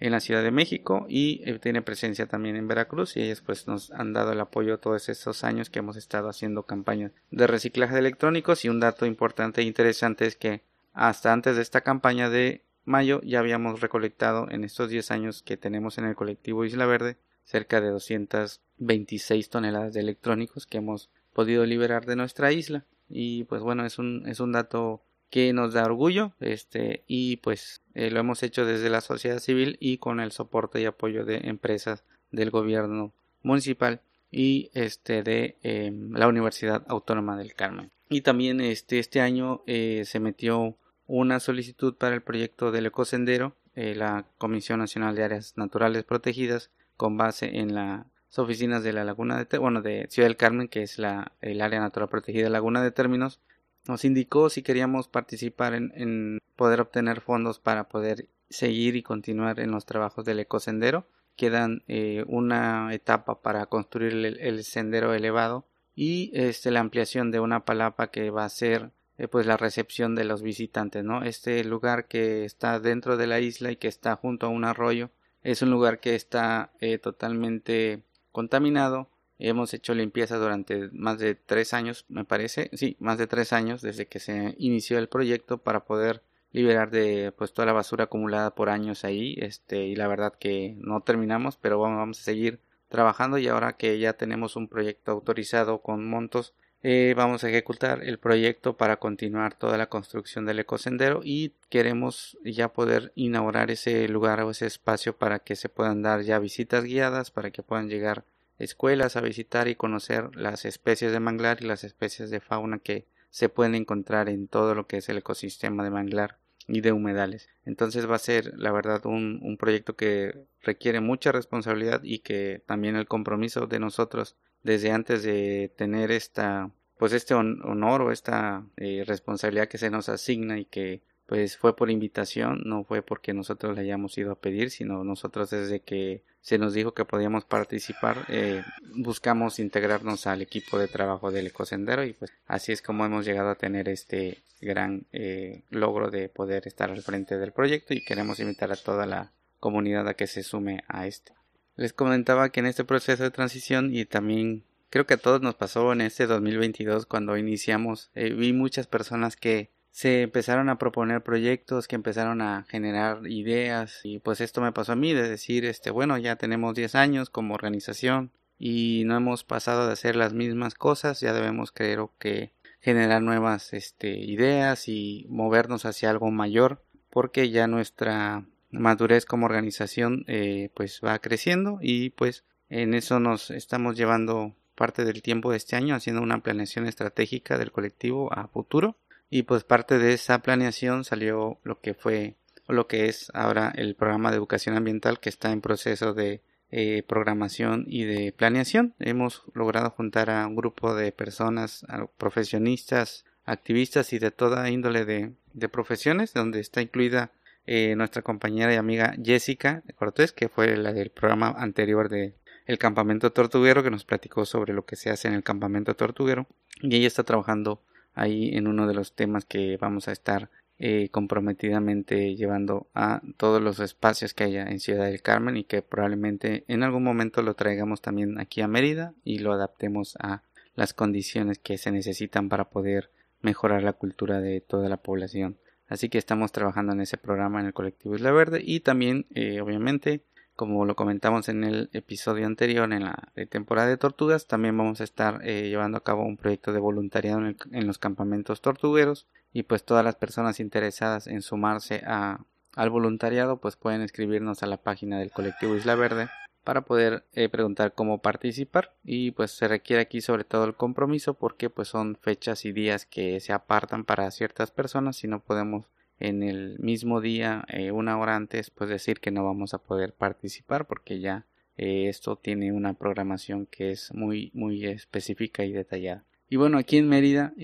en 0.00 0.12
la 0.12 0.20
Ciudad 0.20 0.42
de 0.42 0.50
México 0.50 1.04
y 1.10 1.42
eh, 1.44 1.58
tiene 1.60 1.82
presencia 1.82 2.26
también 2.26 2.56
en 2.56 2.66
Veracruz 2.66 3.16
y 3.16 3.22
ellos 3.22 3.42
pues 3.42 3.68
nos 3.68 3.92
han 3.92 4.14
dado 4.14 4.32
el 4.32 4.40
apoyo 4.40 4.78
todos 4.78 5.10
estos 5.10 5.44
años 5.44 5.68
que 5.68 5.78
hemos 5.78 5.96
estado 5.96 6.28
haciendo 6.28 6.64
campañas 6.64 7.12
de 7.30 7.46
reciclaje 7.46 7.92
de 7.92 8.00
electrónicos 8.00 8.64
y 8.64 8.70
un 8.70 8.80
dato 8.80 9.04
importante 9.04 9.60
e 9.60 9.64
interesante 9.64 10.26
es 10.26 10.36
que 10.36 10.62
hasta 10.94 11.32
antes 11.32 11.54
de 11.54 11.62
esta 11.62 11.82
campaña 11.82 12.30
de 12.30 12.62
mayo 12.84 13.20
ya 13.22 13.40
habíamos 13.40 13.80
recolectado 13.80 14.50
en 14.50 14.64
estos 14.64 14.88
10 14.88 15.10
años 15.10 15.42
que 15.42 15.58
tenemos 15.58 15.98
en 15.98 16.06
el 16.06 16.16
colectivo 16.16 16.64
Isla 16.64 16.86
Verde 16.86 17.18
cerca 17.44 17.82
de 17.82 17.90
226 17.90 19.50
toneladas 19.50 19.92
de 19.92 20.00
electrónicos 20.00 20.66
que 20.66 20.78
hemos 20.78 21.10
podido 21.32 21.66
liberar 21.66 22.06
de 22.06 22.16
nuestra 22.16 22.52
isla 22.52 22.86
y 23.12 23.44
pues 23.44 23.62
bueno 23.62 23.84
es 23.84 23.98
un 23.98 24.24
es 24.26 24.40
un 24.40 24.52
dato 24.52 25.02
que 25.30 25.52
nos 25.52 25.72
da 25.72 25.84
orgullo 25.84 26.32
este 26.40 27.04
y 27.06 27.36
pues 27.38 27.80
eh, 27.94 28.10
lo 28.10 28.20
hemos 28.20 28.42
hecho 28.42 28.66
desde 28.66 28.90
la 28.90 29.00
sociedad 29.00 29.38
civil 29.38 29.76
y 29.80 29.98
con 29.98 30.20
el 30.20 30.32
soporte 30.32 30.80
y 30.80 30.84
apoyo 30.84 31.24
de 31.24 31.48
empresas 31.48 32.04
del 32.30 32.50
gobierno 32.50 33.12
municipal 33.42 34.00
y 34.30 34.70
este 34.74 35.22
de 35.22 35.56
em, 35.62 36.12
la 36.12 36.28
Universidad 36.28 36.84
Autónoma 36.88 37.36
del 37.36 37.54
Carmen. 37.54 37.90
Y 38.08 38.22
también 38.22 38.60
este 38.60 38.98
este 38.98 39.20
año 39.20 39.62
eh, 39.66 40.02
se 40.06 40.20
metió 40.20 40.76
una 41.06 41.40
solicitud 41.40 41.94
para 41.94 42.14
el 42.14 42.22
proyecto 42.22 42.70
del 42.70 42.86
ecosendero 42.86 43.54
eh, 43.74 43.94
la 43.94 44.26
Comisión 44.36 44.80
Nacional 44.80 45.16
de 45.16 45.24
Áreas 45.24 45.54
Naturales 45.56 46.04
Protegidas 46.04 46.70
con 46.96 47.16
base 47.16 47.58
en 47.58 47.74
las 47.74 48.04
oficinas 48.38 48.82
de 48.82 48.92
la 48.92 49.04
Laguna 49.04 49.44
de 49.44 49.58
bueno 49.58 49.82
de 49.82 50.06
Ciudad 50.10 50.28
del 50.28 50.36
Carmen 50.36 50.68
que 50.68 50.82
es 50.82 50.98
la 50.98 51.32
el 51.40 51.60
área 51.60 51.80
natural 51.80 52.08
protegida 52.08 52.48
Laguna 52.48 52.82
de 52.82 52.90
Términos 52.90 53.40
nos 53.86 54.04
indicó 54.04 54.48
si 54.48 54.62
queríamos 54.62 55.08
participar 55.08 55.74
en, 55.74 56.38
poder 56.56 56.80
obtener 56.80 57.20
fondos 57.20 57.58
para 57.58 57.88
poder 57.88 58.28
seguir 58.48 58.96
y 58.96 59.02
continuar 59.02 59.58
en 59.58 59.70
los 59.70 59.86
trabajos 59.86 60.24
del 60.24 60.40
ecosendero. 60.40 61.06
Quedan 61.36 61.82
eh, 61.88 62.24
una 62.28 62.92
etapa 62.94 63.40
para 63.40 63.66
construir 63.66 64.12
el, 64.12 64.64
sendero 64.64 65.14
elevado 65.14 65.64
y 65.96 66.30
este, 66.34 66.70
la 66.70 66.80
ampliación 66.80 67.30
de 67.30 67.40
una 67.40 67.64
palapa 67.64 68.10
que 68.10 68.30
va 68.30 68.44
a 68.44 68.50
ser 68.50 68.90
eh, 69.18 69.28
pues 69.28 69.46
la 69.46 69.56
recepción 69.56 70.14
de 70.14 70.24
los 70.24 70.42
visitantes, 70.42 71.02
¿no? 71.02 71.24
Este 71.24 71.64
lugar 71.64 72.06
que 72.06 72.44
está 72.44 72.78
dentro 72.80 73.16
de 73.16 73.26
la 73.26 73.40
isla 73.40 73.72
y 73.72 73.76
que 73.76 73.88
está 73.88 74.14
junto 74.16 74.46
a 74.46 74.50
un 74.50 74.64
arroyo 74.64 75.10
es 75.42 75.62
un 75.62 75.70
lugar 75.70 76.00
que 76.00 76.14
está 76.14 76.70
eh, 76.80 76.98
totalmente 76.98 78.02
contaminado 78.32 79.08
Hemos 79.44 79.74
hecho 79.74 79.92
limpieza 79.92 80.36
durante 80.36 80.88
más 80.92 81.18
de 81.18 81.34
tres 81.34 81.74
años, 81.74 82.04
me 82.08 82.24
parece, 82.24 82.70
sí, 82.74 82.96
más 83.00 83.18
de 83.18 83.26
tres 83.26 83.52
años 83.52 83.82
desde 83.82 84.06
que 84.06 84.20
se 84.20 84.54
inició 84.56 84.98
el 84.98 85.08
proyecto 85.08 85.58
para 85.58 85.84
poder 85.84 86.22
liberar 86.52 86.92
de 86.92 87.32
pues 87.36 87.52
toda 87.52 87.66
la 87.66 87.72
basura 87.72 88.04
acumulada 88.04 88.54
por 88.54 88.68
años 88.68 89.04
ahí, 89.04 89.34
este, 89.38 89.86
y 89.86 89.96
la 89.96 90.06
verdad 90.06 90.32
que 90.38 90.76
no 90.78 91.00
terminamos, 91.00 91.56
pero 91.56 91.80
vamos 91.80 92.20
a 92.20 92.22
seguir 92.22 92.60
trabajando 92.88 93.36
y 93.36 93.48
ahora 93.48 93.72
que 93.72 93.98
ya 93.98 94.12
tenemos 94.12 94.54
un 94.54 94.68
proyecto 94.68 95.10
autorizado 95.10 95.78
con 95.82 96.08
montos, 96.08 96.54
eh, 96.84 97.14
vamos 97.16 97.44
a 97.44 97.48
ejecutar 97.48 98.02
el 98.02 98.18
proyecto 98.18 98.76
para 98.76 98.96
continuar 98.96 99.54
toda 99.54 99.78
la 99.78 99.88
construcción 99.88 100.46
del 100.46 100.58
ecosendero 100.58 101.20
y 101.22 101.52
queremos 101.68 102.36
ya 102.44 102.72
poder 102.72 103.12
inaugurar 103.14 103.70
ese 103.70 104.08
lugar 104.08 104.40
o 104.40 104.50
ese 104.50 104.66
espacio 104.66 105.16
para 105.16 105.38
que 105.38 105.54
se 105.54 105.68
puedan 105.68 106.02
dar 106.02 106.22
ya 106.22 106.40
visitas 106.40 106.82
guiadas, 106.82 107.30
para 107.30 107.52
que 107.52 107.62
puedan 107.62 107.88
llegar 107.88 108.24
escuelas 108.58 109.16
a 109.16 109.20
visitar 109.20 109.68
y 109.68 109.76
conocer 109.76 110.34
las 110.34 110.64
especies 110.64 111.12
de 111.12 111.20
manglar 111.20 111.58
y 111.60 111.66
las 111.66 111.84
especies 111.84 112.30
de 112.30 112.40
fauna 112.40 112.78
que 112.78 113.06
se 113.30 113.48
pueden 113.48 113.76
encontrar 113.76 114.28
en 114.28 114.48
todo 114.48 114.74
lo 114.74 114.86
que 114.86 114.98
es 114.98 115.08
el 115.08 115.18
ecosistema 115.18 115.84
de 115.84 115.90
manglar 115.90 116.38
y 116.66 116.80
de 116.80 116.92
humedales. 116.92 117.48
Entonces 117.64 118.10
va 118.10 118.16
a 118.16 118.20
ser, 118.20 118.52
la 118.58 118.72
verdad, 118.72 119.06
un, 119.06 119.40
un 119.42 119.56
proyecto 119.56 119.94
que 119.94 120.46
requiere 120.60 121.00
mucha 121.00 121.32
responsabilidad 121.32 122.02
y 122.02 122.20
que 122.20 122.62
también 122.66 122.96
el 122.96 123.06
compromiso 123.06 123.66
de 123.66 123.78
nosotros 123.78 124.36
desde 124.62 124.90
antes 124.90 125.22
de 125.22 125.72
tener 125.76 126.10
esta 126.10 126.70
pues 126.98 127.12
este 127.14 127.34
honor 127.34 128.02
o 128.02 128.12
esta 128.12 128.64
eh, 128.76 129.02
responsabilidad 129.04 129.66
que 129.66 129.76
se 129.76 129.90
nos 129.90 130.08
asigna 130.08 130.60
y 130.60 130.66
que 130.66 131.02
pues 131.26 131.56
fue 131.56 131.74
por 131.74 131.90
invitación, 131.90 132.62
no 132.64 132.84
fue 132.84 133.02
porque 133.02 133.32
nosotros 133.32 133.74
le 133.74 133.80
hayamos 133.80 134.16
ido 134.18 134.32
a 134.32 134.38
pedir, 134.38 134.70
sino 134.70 135.02
nosotros 135.02 135.50
desde 135.50 135.80
que 135.80 136.22
se 136.42 136.58
nos 136.58 136.74
dijo 136.74 136.94
que 136.94 137.04
podíamos 137.04 137.44
participar, 137.44 138.18
eh, 138.28 138.62
buscamos 138.94 139.58
integrarnos 139.58 140.26
al 140.26 140.42
equipo 140.42 140.78
de 140.78 140.88
trabajo 140.88 141.32
del 141.32 141.48
ecosendero 141.48 142.04
y 142.04 142.12
pues 142.12 142.30
así 142.46 142.70
es 142.70 142.82
como 142.82 143.04
hemos 143.04 143.24
llegado 143.24 143.50
a 143.50 143.56
tener 143.56 143.88
este 143.88 144.38
gran 144.60 145.06
eh, 145.12 145.62
logro 145.70 146.10
de 146.10 146.28
poder 146.28 146.68
estar 146.68 146.90
al 146.90 147.02
frente 147.02 147.36
del 147.36 147.52
proyecto 147.52 147.94
y 147.94 148.04
queremos 148.04 148.38
invitar 148.38 148.70
a 148.70 148.76
toda 148.76 149.06
la 149.06 149.32
comunidad 149.58 150.06
a 150.06 150.14
que 150.14 150.26
se 150.28 150.42
sume 150.42 150.84
a 150.86 151.06
este. 151.08 151.32
Les 151.76 151.92
comentaba 151.92 152.50
que 152.50 152.60
en 152.60 152.66
este 152.66 152.84
proceso 152.84 153.22
de 153.22 153.30
transición 153.30 153.94
y 153.94 154.04
también 154.04 154.64
creo 154.90 155.06
que 155.06 155.14
a 155.14 155.18
todos 155.18 155.40
nos 155.40 155.54
pasó 155.54 155.92
en 155.92 156.02
este 156.02 156.26
2022 156.26 157.06
cuando 157.06 157.36
iniciamos, 157.36 158.10
eh, 158.14 158.32
vi 158.34 158.52
muchas 158.52 158.86
personas 158.86 159.36
que 159.36 159.70
se 159.92 160.22
empezaron 160.22 160.70
a 160.70 160.78
proponer 160.78 161.22
proyectos 161.22 161.86
que 161.86 161.96
empezaron 161.96 162.40
a 162.40 162.64
generar 162.68 163.26
ideas 163.26 164.00
y 164.04 164.18
pues 164.20 164.40
esto 164.40 164.62
me 164.62 164.72
pasó 164.72 164.92
a 164.92 164.96
mí 164.96 165.12
de 165.12 165.28
decir 165.28 165.66
este 165.66 165.90
bueno 165.90 166.16
ya 166.16 166.36
tenemos 166.36 166.74
10 166.74 166.94
años 166.94 167.28
como 167.28 167.52
organización 167.54 168.32
y 168.58 169.02
no 169.04 169.18
hemos 169.18 169.44
pasado 169.44 169.86
de 169.86 169.92
hacer 169.92 170.16
las 170.16 170.32
mismas 170.32 170.74
cosas 170.74 171.20
ya 171.20 171.34
debemos 171.34 171.72
creo 171.72 172.10
que 172.18 172.52
generar 172.80 173.20
nuevas 173.22 173.74
este, 173.74 174.18
ideas 174.18 174.88
y 174.88 175.26
movernos 175.28 175.84
hacia 175.84 176.08
algo 176.08 176.30
mayor 176.30 176.82
porque 177.10 177.50
ya 177.50 177.66
nuestra 177.66 178.46
madurez 178.72 179.26
como 179.26 179.46
organización 179.46 180.24
eh, 180.26 180.70
pues 180.74 181.00
va 181.04 181.18
creciendo 181.18 181.78
y 181.80 182.10
pues 182.10 182.44
en 182.70 182.94
eso 182.94 183.20
nos 183.20 183.50
estamos 183.50 183.96
llevando 183.96 184.54
parte 184.74 185.04
del 185.04 185.22
tiempo 185.22 185.50
de 185.50 185.58
este 185.58 185.76
año 185.76 185.94
haciendo 185.94 186.22
una 186.22 186.42
planeación 186.42 186.86
estratégica 186.86 187.58
del 187.58 187.70
colectivo 187.70 188.32
a 188.32 188.48
futuro 188.48 188.96
y 189.30 189.42
pues 189.42 189.64
parte 189.64 189.98
de 189.98 190.14
esa 190.14 190.40
planeación 190.40 191.04
salió 191.04 191.58
lo 191.62 191.80
que 191.80 191.94
fue 191.94 192.34
lo 192.68 192.86
que 192.86 193.06
es 193.06 193.30
ahora 193.34 193.72
el 193.76 193.94
programa 193.94 194.30
de 194.30 194.38
educación 194.38 194.76
ambiental 194.76 195.20
que 195.20 195.28
está 195.28 195.52
en 195.52 195.60
proceso 195.60 196.14
de 196.14 196.40
eh, 196.70 197.02
programación 197.06 197.84
y 197.86 198.04
de 198.04 198.32
planeación. 198.32 198.94
Hemos 198.98 199.42
logrado 199.52 199.90
juntar 199.90 200.30
a 200.30 200.46
un 200.46 200.56
grupo 200.56 200.94
de 200.94 201.12
personas, 201.12 201.84
profesionistas, 202.16 203.26
activistas 203.44 204.14
y 204.14 204.18
de 204.18 204.30
toda 204.30 204.70
índole 204.70 205.04
de 205.04 205.68
profesiones, 205.68 206.32
donde 206.32 206.60
está 206.60 206.80
incluida 206.80 207.32
eh, 207.66 207.94
nuestra 207.96 208.22
compañera 208.22 208.72
y 208.72 208.76
amiga 208.76 209.14
Jessica 209.22 209.82
Cortés, 209.96 210.32
que 210.32 210.48
fue 210.48 210.76
la 210.76 210.92
del 210.92 211.10
programa 211.10 211.54
anterior 211.56 212.08
de 212.08 212.34
el 212.66 212.78
campamento 212.78 213.32
tortuguero, 213.32 213.82
que 213.82 213.90
nos 213.90 214.04
platicó 214.04 214.44
sobre 214.44 214.72
lo 214.72 214.84
que 214.84 214.96
se 214.96 215.10
hace 215.10 215.28
en 215.28 215.34
el 215.34 215.42
campamento 215.42 215.94
tortuguero. 215.94 216.46
Y 216.80 216.96
ella 216.96 217.06
está 217.06 217.24
trabajando 217.24 217.82
ahí 218.14 218.56
en 218.56 218.66
uno 218.66 218.86
de 218.86 218.94
los 218.94 219.14
temas 219.14 219.44
que 219.44 219.76
vamos 219.80 220.08
a 220.08 220.12
estar 220.12 220.50
eh, 220.78 221.10
comprometidamente 221.10 222.34
llevando 222.34 222.88
a 222.94 223.22
todos 223.36 223.62
los 223.62 223.78
espacios 223.78 224.34
que 224.34 224.44
haya 224.44 224.64
en 224.64 224.80
Ciudad 224.80 225.04
del 225.04 225.22
Carmen 225.22 225.56
y 225.56 225.64
que 225.64 225.82
probablemente 225.82 226.64
en 226.66 226.82
algún 226.82 227.04
momento 227.04 227.42
lo 227.42 227.54
traigamos 227.54 228.00
también 228.00 228.40
aquí 228.40 228.62
a 228.62 228.68
Mérida 228.68 229.14
y 229.22 229.38
lo 229.38 229.52
adaptemos 229.52 230.16
a 230.18 230.42
las 230.74 230.92
condiciones 230.94 231.58
que 231.58 231.78
se 231.78 231.92
necesitan 231.92 232.48
para 232.48 232.70
poder 232.70 233.10
mejorar 233.42 233.82
la 233.82 233.92
cultura 233.92 234.40
de 234.40 234.60
toda 234.60 234.88
la 234.88 234.96
población. 234.96 235.58
Así 235.92 236.08
que 236.08 236.16
estamos 236.16 236.52
trabajando 236.52 236.94
en 236.94 237.02
ese 237.02 237.18
programa 237.18 237.60
en 237.60 237.66
el 237.66 237.74
colectivo 237.74 238.14
Isla 238.14 238.32
Verde 238.32 238.62
y 238.64 238.80
también 238.80 239.26
eh, 239.34 239.60
obviamente 239.60 240.22
como 240.56 240.86
lo 240.86 240.96
comentamos 240.96 241.50
en 241.50 241.64
el 241.64 241.90
episodio 241.92 242.46
anterior 242.46 242.90
en 242.90 243.04
la 243.04 243.30
temporada 243.50 243.88
de 243.88 243.98
tortugas, 243.98 244.46
también 244.46 244.74
vamos 244.74 245.02
a 245.02 245.04
estar 245.04 245.40
eh, 245.42 245.68
llevando 245.68 245.98
a 245.98 246.02
cabo 246.02 246.24
un 246.24 246.38
proyecto 246.38 246.72
de 246.72 246.78
voluntariado 246.78 247.42
en, 247.46 247.86
los 247.86 247.98
campamentos 247.98 248.62
tortugueros 248.62 249.26
y 249.52 249.64
pues 249.64 249.84
todas 249.84 250.02
las 250.02 250.16
personas 250.16 250.60
interesadas 250.60 251.26
en 251.26 251.42
sumarse 251.42 252.02
a, 252.06 252.40
al 252.74 252.88
voluntariado 252.88 253.58
pues 253.58 253.76
pueden 253.76 254.00
escribirnos 254.00 254.62
a 254.62 254.68
la 254.68 254.78
página 254.78 255.18
del 255.18 255.30
colectivo 255.30 255.76
Isla 255.76 255.94
Verde 255.94 256.30
para 256.64 256.82
poder 256.82 257.24
eh, 257.34 257.48
preguntar 257.48 257.94
cómo 257.94 258.18
participar 258.18 258.94
y 259.04 259.32
pues 259.32 259.50
se 259.50 259.68
requiere 259.68 260.02
aquí 260.02 260.20
sobre 260.20 260.44
todo 260.44 260.64
el 260.64 260.74
compromiso 260.74 261.34
porque 261.34 261.70
pues 261.70 261.88
son 261.88 262.16
fechas 262.16 262.64
y 262.64 262.72
días 262.72 263.06
que 263.06 263.40
se 263.40 263.52
apartan 263.52 264.04
para 264.04 264.30
ciertas 264.30 264.70
personas 264.70 265.22
y 265.24 265.28
no 265.28 265.40
podemos 265.40 265.86
en 266.18 266.42
el 266.44 266.78
mismo 266.78 267.20
día, 267.20 267.64
eh, 267.68 267.90
una 267.90 268.18
hora 268.18 268.36
antes, 268.36 268.70
pues 268.70 268.88
decir 268.88 269.18
que 269.18 269.32
no 269.32 269.44
vamos 269.44 269.74
a 269.74 269.78
poder 269.78 270.12
participar 270.12 270.86
porque 270.86 271.18
ya 271.18 271.46
eh, 271.76 272.08
esto 272.08 272.36
tiene 272.36 272.72
una 272.72 272.94
programación 272.94 273.66
que 273.66 273.90
es 273.90 274.14
muy, 274.14 274.52
muy 274.54 274.86
específica 274.86 275.64
y 275.64 275.72
detallada. 275.72 276.24
Y 276.48 276.56
bueno, 276.56 276.78
aquí 276.78 276.98
en 276.98 277.08
Mérida 277.08 277.54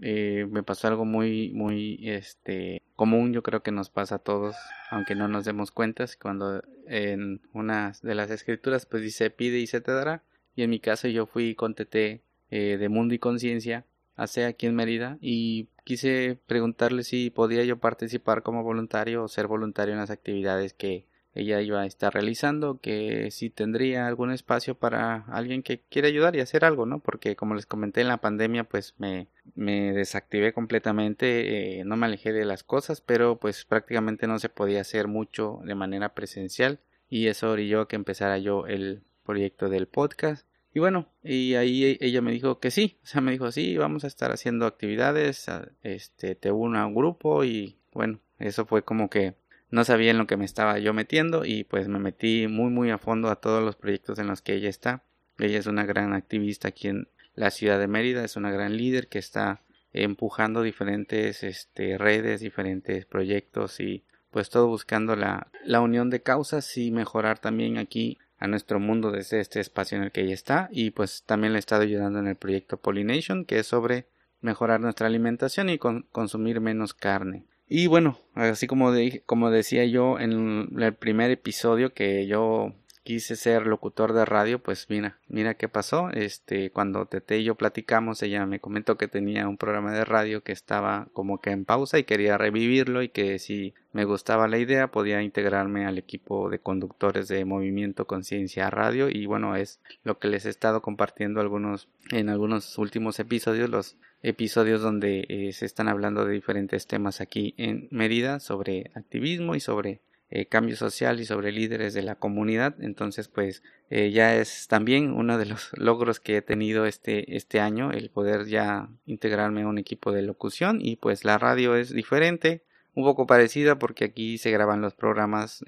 eh, 0.00 0.46
me 0.50 0.62
pasó 0.62 0.88
algo 0.88 1.04
muy, 1.04 1.50
muy 1.52 1.98
este, 2.08 2.82
común, 2.96 3.32
yo 3.32 3.42
creo 3.42 3.62
que 3.62 3.72
nos 3.72 3.90
pasa 3.90 4.16
a 4.16 4.18
todos, 4.20 4.56
aunque 4.90 5.14
no 5.14 5.28
nos 5.28 5.44
demos 5.44 5.70
cuenta, 5.70 6.06
cuando 6.20 6.62
en 6.86 7.40
una 7.52 7.92
de 8.02 8.14
las 8.14 8.30
escrituras 8.30 8.86
pues 8.86 9.02
dice 9.02 9.30
pide 9.30 9.58
y 9.58 9.66
se 9.66 9.80
te 9.80 9.92
dará. 9.92 10.22
Y 10.54 10.62
en 10.62 10.70
mi 10.70 10.80
caso 10.80 11.08
yo 11.08 11.26
fui 11.26 11.54
con 11.54 11.74
TT 11.74 12.22
de 12.50 12.88
Mundo 12.90 13.14
y 13.14 13.18
Conciencia 13.18 13.86
hace 14.16 14.44
aquí 14.44 14.66
en 14.66 14.74
Mérida 14.74 15.18
y 15.20 15.68
quise 15.84 16.38
preguntarle 16.46 17.02
si 17.02 17.30
podía 17.30 17.64
yo 17.64 17.78
participar 17.78 18.42
como 18.42 18.62
voluntario 18.62 19.24
o 19.24 19.28
ser 19.28 19.46
voluntario 19.46 19.94
en 19.94 20.00
las 20.00 20.10
actividades 20.10 20.74
que 20.74 21.06
ella 21.34 21.60
iba 21.62 21.80
a 21.80 21.86
estar 21.86 22.12
realizando, 22.12 22.78
que 22.80 23.30
si 23.30 23.50
tendría 23.50 24.06
algún 24.06 24.32
espacio 24.32 24.74
para 24.74 25.24
alguien 25.28 25.62
que 25.62 25.80
quiera 25.80 26.08
ayudar 26.08 26.36
y 26.36 26.40
hacer 26.40 26.64
algo, 26.64 26.86
¿no? 26.86 27.00
Porque 27.00 27.36
como 27.36 27.54
les 27.54 27.66
comenté 27.66 28.00
en 28.02 28.08
la 28.08 28.18
pandemia, 28.18 28.64
pues 28.64 28.94
me, 28.98 29.28
me 29.54 29.92
desactivé 29.92 30.52
completamente, 30.52 31.80
eh, 31.80 31.84
no 31.84 31.96
me 31.96 32.06
alejé 32.06 32.32
de 32.32 32.44
las 32.44 32.62
cosas, 32.62 33.00
pero 33.00 33.36
pues 33.36 33.64
prácticamente 33.64 34.26
no 34.26 34.38
se 34.38 34.48
podía 34.48 34.80
hacer 34.82 35.08
mucho 35.08 35.60
de 35.64 35.74
manera 35.74 36.14
presencial 36.14 36.80
y 37.08 37.28
eso 37.28 37.50
orilló 37.50 37.88
que 37.88 37.96
empezara 37.96 38.38
yo 38.38 38.66
el 38.66 39.02
proyecto 39.24 39.68
del 39.68 39.86
podcast 39.86 40.46
y 40.74 40.80
bueno, 40.80 41.06
y 41.22 41.54
ahí 41.54 41.98
ella 42.00 42.22
me 42.22 42.32
dijo 42.32 42.58
que 42.58 42.70
sí, 42.70 42.98
o 43.02 43.06
sea, 43.06 43.20
me 43.20 43.32
dijo, 43.32 43.52
sí, 43.52 43.76
vamos 43.76 44.04
a 44.04 44.06
estar 44.06 44.32
haciendo 44.32 44.64
actividades, 44.64 45.46
este, 45.82 46.34
te 46.34 46.50
uno 46.50 46.78
a 46.78 46.86
un 46.86 46.94
grupo 46.94 47.44
y 47.44 47.76
bueno, 47.92 48.20
eso 48.38 48.64
fue 48.64 48.82
como 48.82 49.10
que 49.10 49.34
no 49.72 49.84
sabía 49.84 50.10
en 50.10 50.18
lo 50.18 50.26
que 50.26 50.36
me 50.36 50.44
estaba 50.44 50.78
yo 50.78 50.92
metiendo 50.92 51.46
y 51.46 51.64
pues 51.64 51.88
me 51.88 51.98
metí 51.98 52.46
muy 52.46 52.70
muy 52.70 52.90
a 52.90 52.98
fondo 52.98 53.30
a 53.30 53.36
todos 53.36 53.64
los 53.64 53.74
proyectos 53.74 54.18
en 54.18 54.26
los 54.26 54.42
que 54.42 54.54
ella 54.54 54.68
está. 54.68 55.02
Ella 55.38 55.58
es 55.58 55.66
una 55.66 55.86
gran 55.86 56.12
activista 56.12 56.68
aquí 56.68 56.88
en 56.88 57.08
la 57.34 57.50
ciudad 57.50 57.78
de 57.78 57.88
Mérida, 57.88 58.22
es 58.22 58.36
una 58.36 58.50
gran 58.50 58.76
líder 58.76 59.08
que 59.08 59.18
está 59.18 59.62
empujando 59.94 60.62
diferentes 60.62 61.42
este, 61.42 61.96
redes, 61.96 62.40
diferentes 62.40 63.06
proyectos 63.06 63.80
y 63.80 64.04
pues 64.30 64.50
todo 64.50 64.68
buscando 64.68 65.16
la, 65.16 65.48
la 65.64 65.80
unión 65.80 66.10
de 66.10 66.20
causas 66.20 66.76
y 66.76 66.90
mejorar 66.90 67.38
también 67.38 67.78
aquí 67.78 68.18
a 68.38 68.48
nuestro 68.48 68.78
mundo 68.78 69.10
desde 69.10 69.40
este 69.40 69.60
espacio 69.60 69.96
en 69.96 70.04
el 70.04 70.12
que 70.12 70.20
ella 70.20 70.34
está 70.34 70.68
y 70.70 70.90
pues 70.90 71.22
también 71.24 71.54
le 71.54 71.58
he 71.58 71.60
estado 71.60 71.82
ayudando 71.82 72.18
en 72.18 72.26
el 72.26 72.36
proyecto 72.36 72.76
Pollination 72.76 73.46
que 73.46 73.60
es 73.60 73.68
sobre 73.68 74.04
mejorar 74.42 74.80
nuestra 74.80 75.06
alimentación 75.06 75.70
y 75.70 75.78
consumir 75.78 76.60
menos 76.60 76.92
carne. 76.92 77.46
Y 77.74 77.86
bueno, 77.86 78.18
así 78.34 78.66
como, 78.66 78.92
como 79.24 79.50
decía 79.50 79.86
yo 79.86 80.20
en 80.20 80.78
el 80.78 80.92
primer 80.92 81.30
episodio 81.30 81.94
que 81.94 82.26
yo 82.26 82.74
quise 83.02 83.34
ser 83.34 83.66
locutor 83.66 84.12
de 84.12 84.26
radio, 84.26 84.58
pues 84.58 84.90
mira, 84.90 85.16
mira 85.26 85.54
qué 85.54 85.70
pasó. 85.70 86.10
Este, 86.10 86.70
cuando 86.70 87.06
Tete 87.06 87.38
y 87.38 87.44
yo 87.44 87.54
platicamos, 87.54 88.22
ella 88.22 88.44
me 88.44 88.60
comentó 88.60 88.98
que 88.98 89.08
tenía 89.08 89.48
un 89.48 89.56
programa 89.56 89.94
de 89.94 90.04
radio 90.04 90.42
que 90.42 90.52
estaba 90.52 91.08
como 91.14 91.40
que 91.40 91.50
en 91.50 91.64
pausa 91.64 91.98
y 91.98 92.04
quería 92.04 92.36
revivirlo 92.36 93.00
y 93.02 93.08
que 93.08 93.38
si 93.38 93.72
me 93.94 94.04
gustaba 94.04 94.48
la 94.48 94.58
idea 94.58 94.88
podía 94.88 95.22
integrarme 95.22 95.86
al 95.86 95.96
equipo 95.96 96.50
de 96.50 96.58
conductores 96.58 97.26
de 97.28 97.46
Movimiento 97.46 98.06
Conciencia 98.06 98.68
Radio 98.68 99.08
y 99.08 99.24
bueno, 99.24 99.56
es 99.56 99.80
lo 100.04 100.18
que 100.18 100.28
les 100.28 100.44
he 100.44 100.50
estado 100.50 100.82
compartiendo 100.82 101.40
algunos 101.40 101.88
en 102.10 102.28
algunos 102.28 102.76
últimos 102.76 103.18
episodios, 103.18 103.70
los 103.70 103.96
episodios 104.22 104.80
donde 104.80 105.26
eh, 105.28 105.52
se 105.52 105.66
están 105.66 105.88
hablando 105.88 106.24
de 106.24 106.32
diferentes 106.32 106.86
temas 106.86 107.20
aquí 107.20 107.54
en 107.56 107.88
Mérida 107.90 108.40
sobre 108.40 108.90
activismo 108.94 109.54
y 109.54 109.60
sobre 109.60 110.00
eh, 110.30 110.46
cambio 110.46 110.76
social 110.76 111.20
y 111.20 111.24
sobre 111.24 111.52
líderes 111.52 111.92
de 111.92 112.02
la 112.02 112.14
comunidad. 112.14 112.76
Entonces, 112.80 113.28
pues 113.28 113.62
eh, 113.90 114.10
ya 114.12 114.36
es 114.36 114.68
también 114.68 115.12
uno 115.12 115.38
de 115.38 115.46
los 115.46 115.70
logros 115.76 116.20
que 116.20 116.36
he 116.36 116.42
tenido 116.42 116.86
este, 116.86 117.36
este 117.36 117.60
año, 117.60 117.90
el 117.90 118.10
poder 118.10 118.46
ya 118.46 118.88
integrarme 119.04 119.62
a 119.62 119.68
un 119.68 119.78
equipo 119.78 120.12
de 120.12 120.22
locución 120.22 120.78
y 120.80 120.96
pues 120.96 121.24
la 121.24 121.36
radio 121.38 121.76
es 121.76 121.90
diferente, 121.90 122.62
un 122.94 123.04
poco 123.04 123.26
parecida 123.26 123.78
porque 123.78 124.04
aquí 124.04 124.38
se 124.38 124.50
graban 124.50 124.80
los 124.80 124.94
programas 124.94 125.64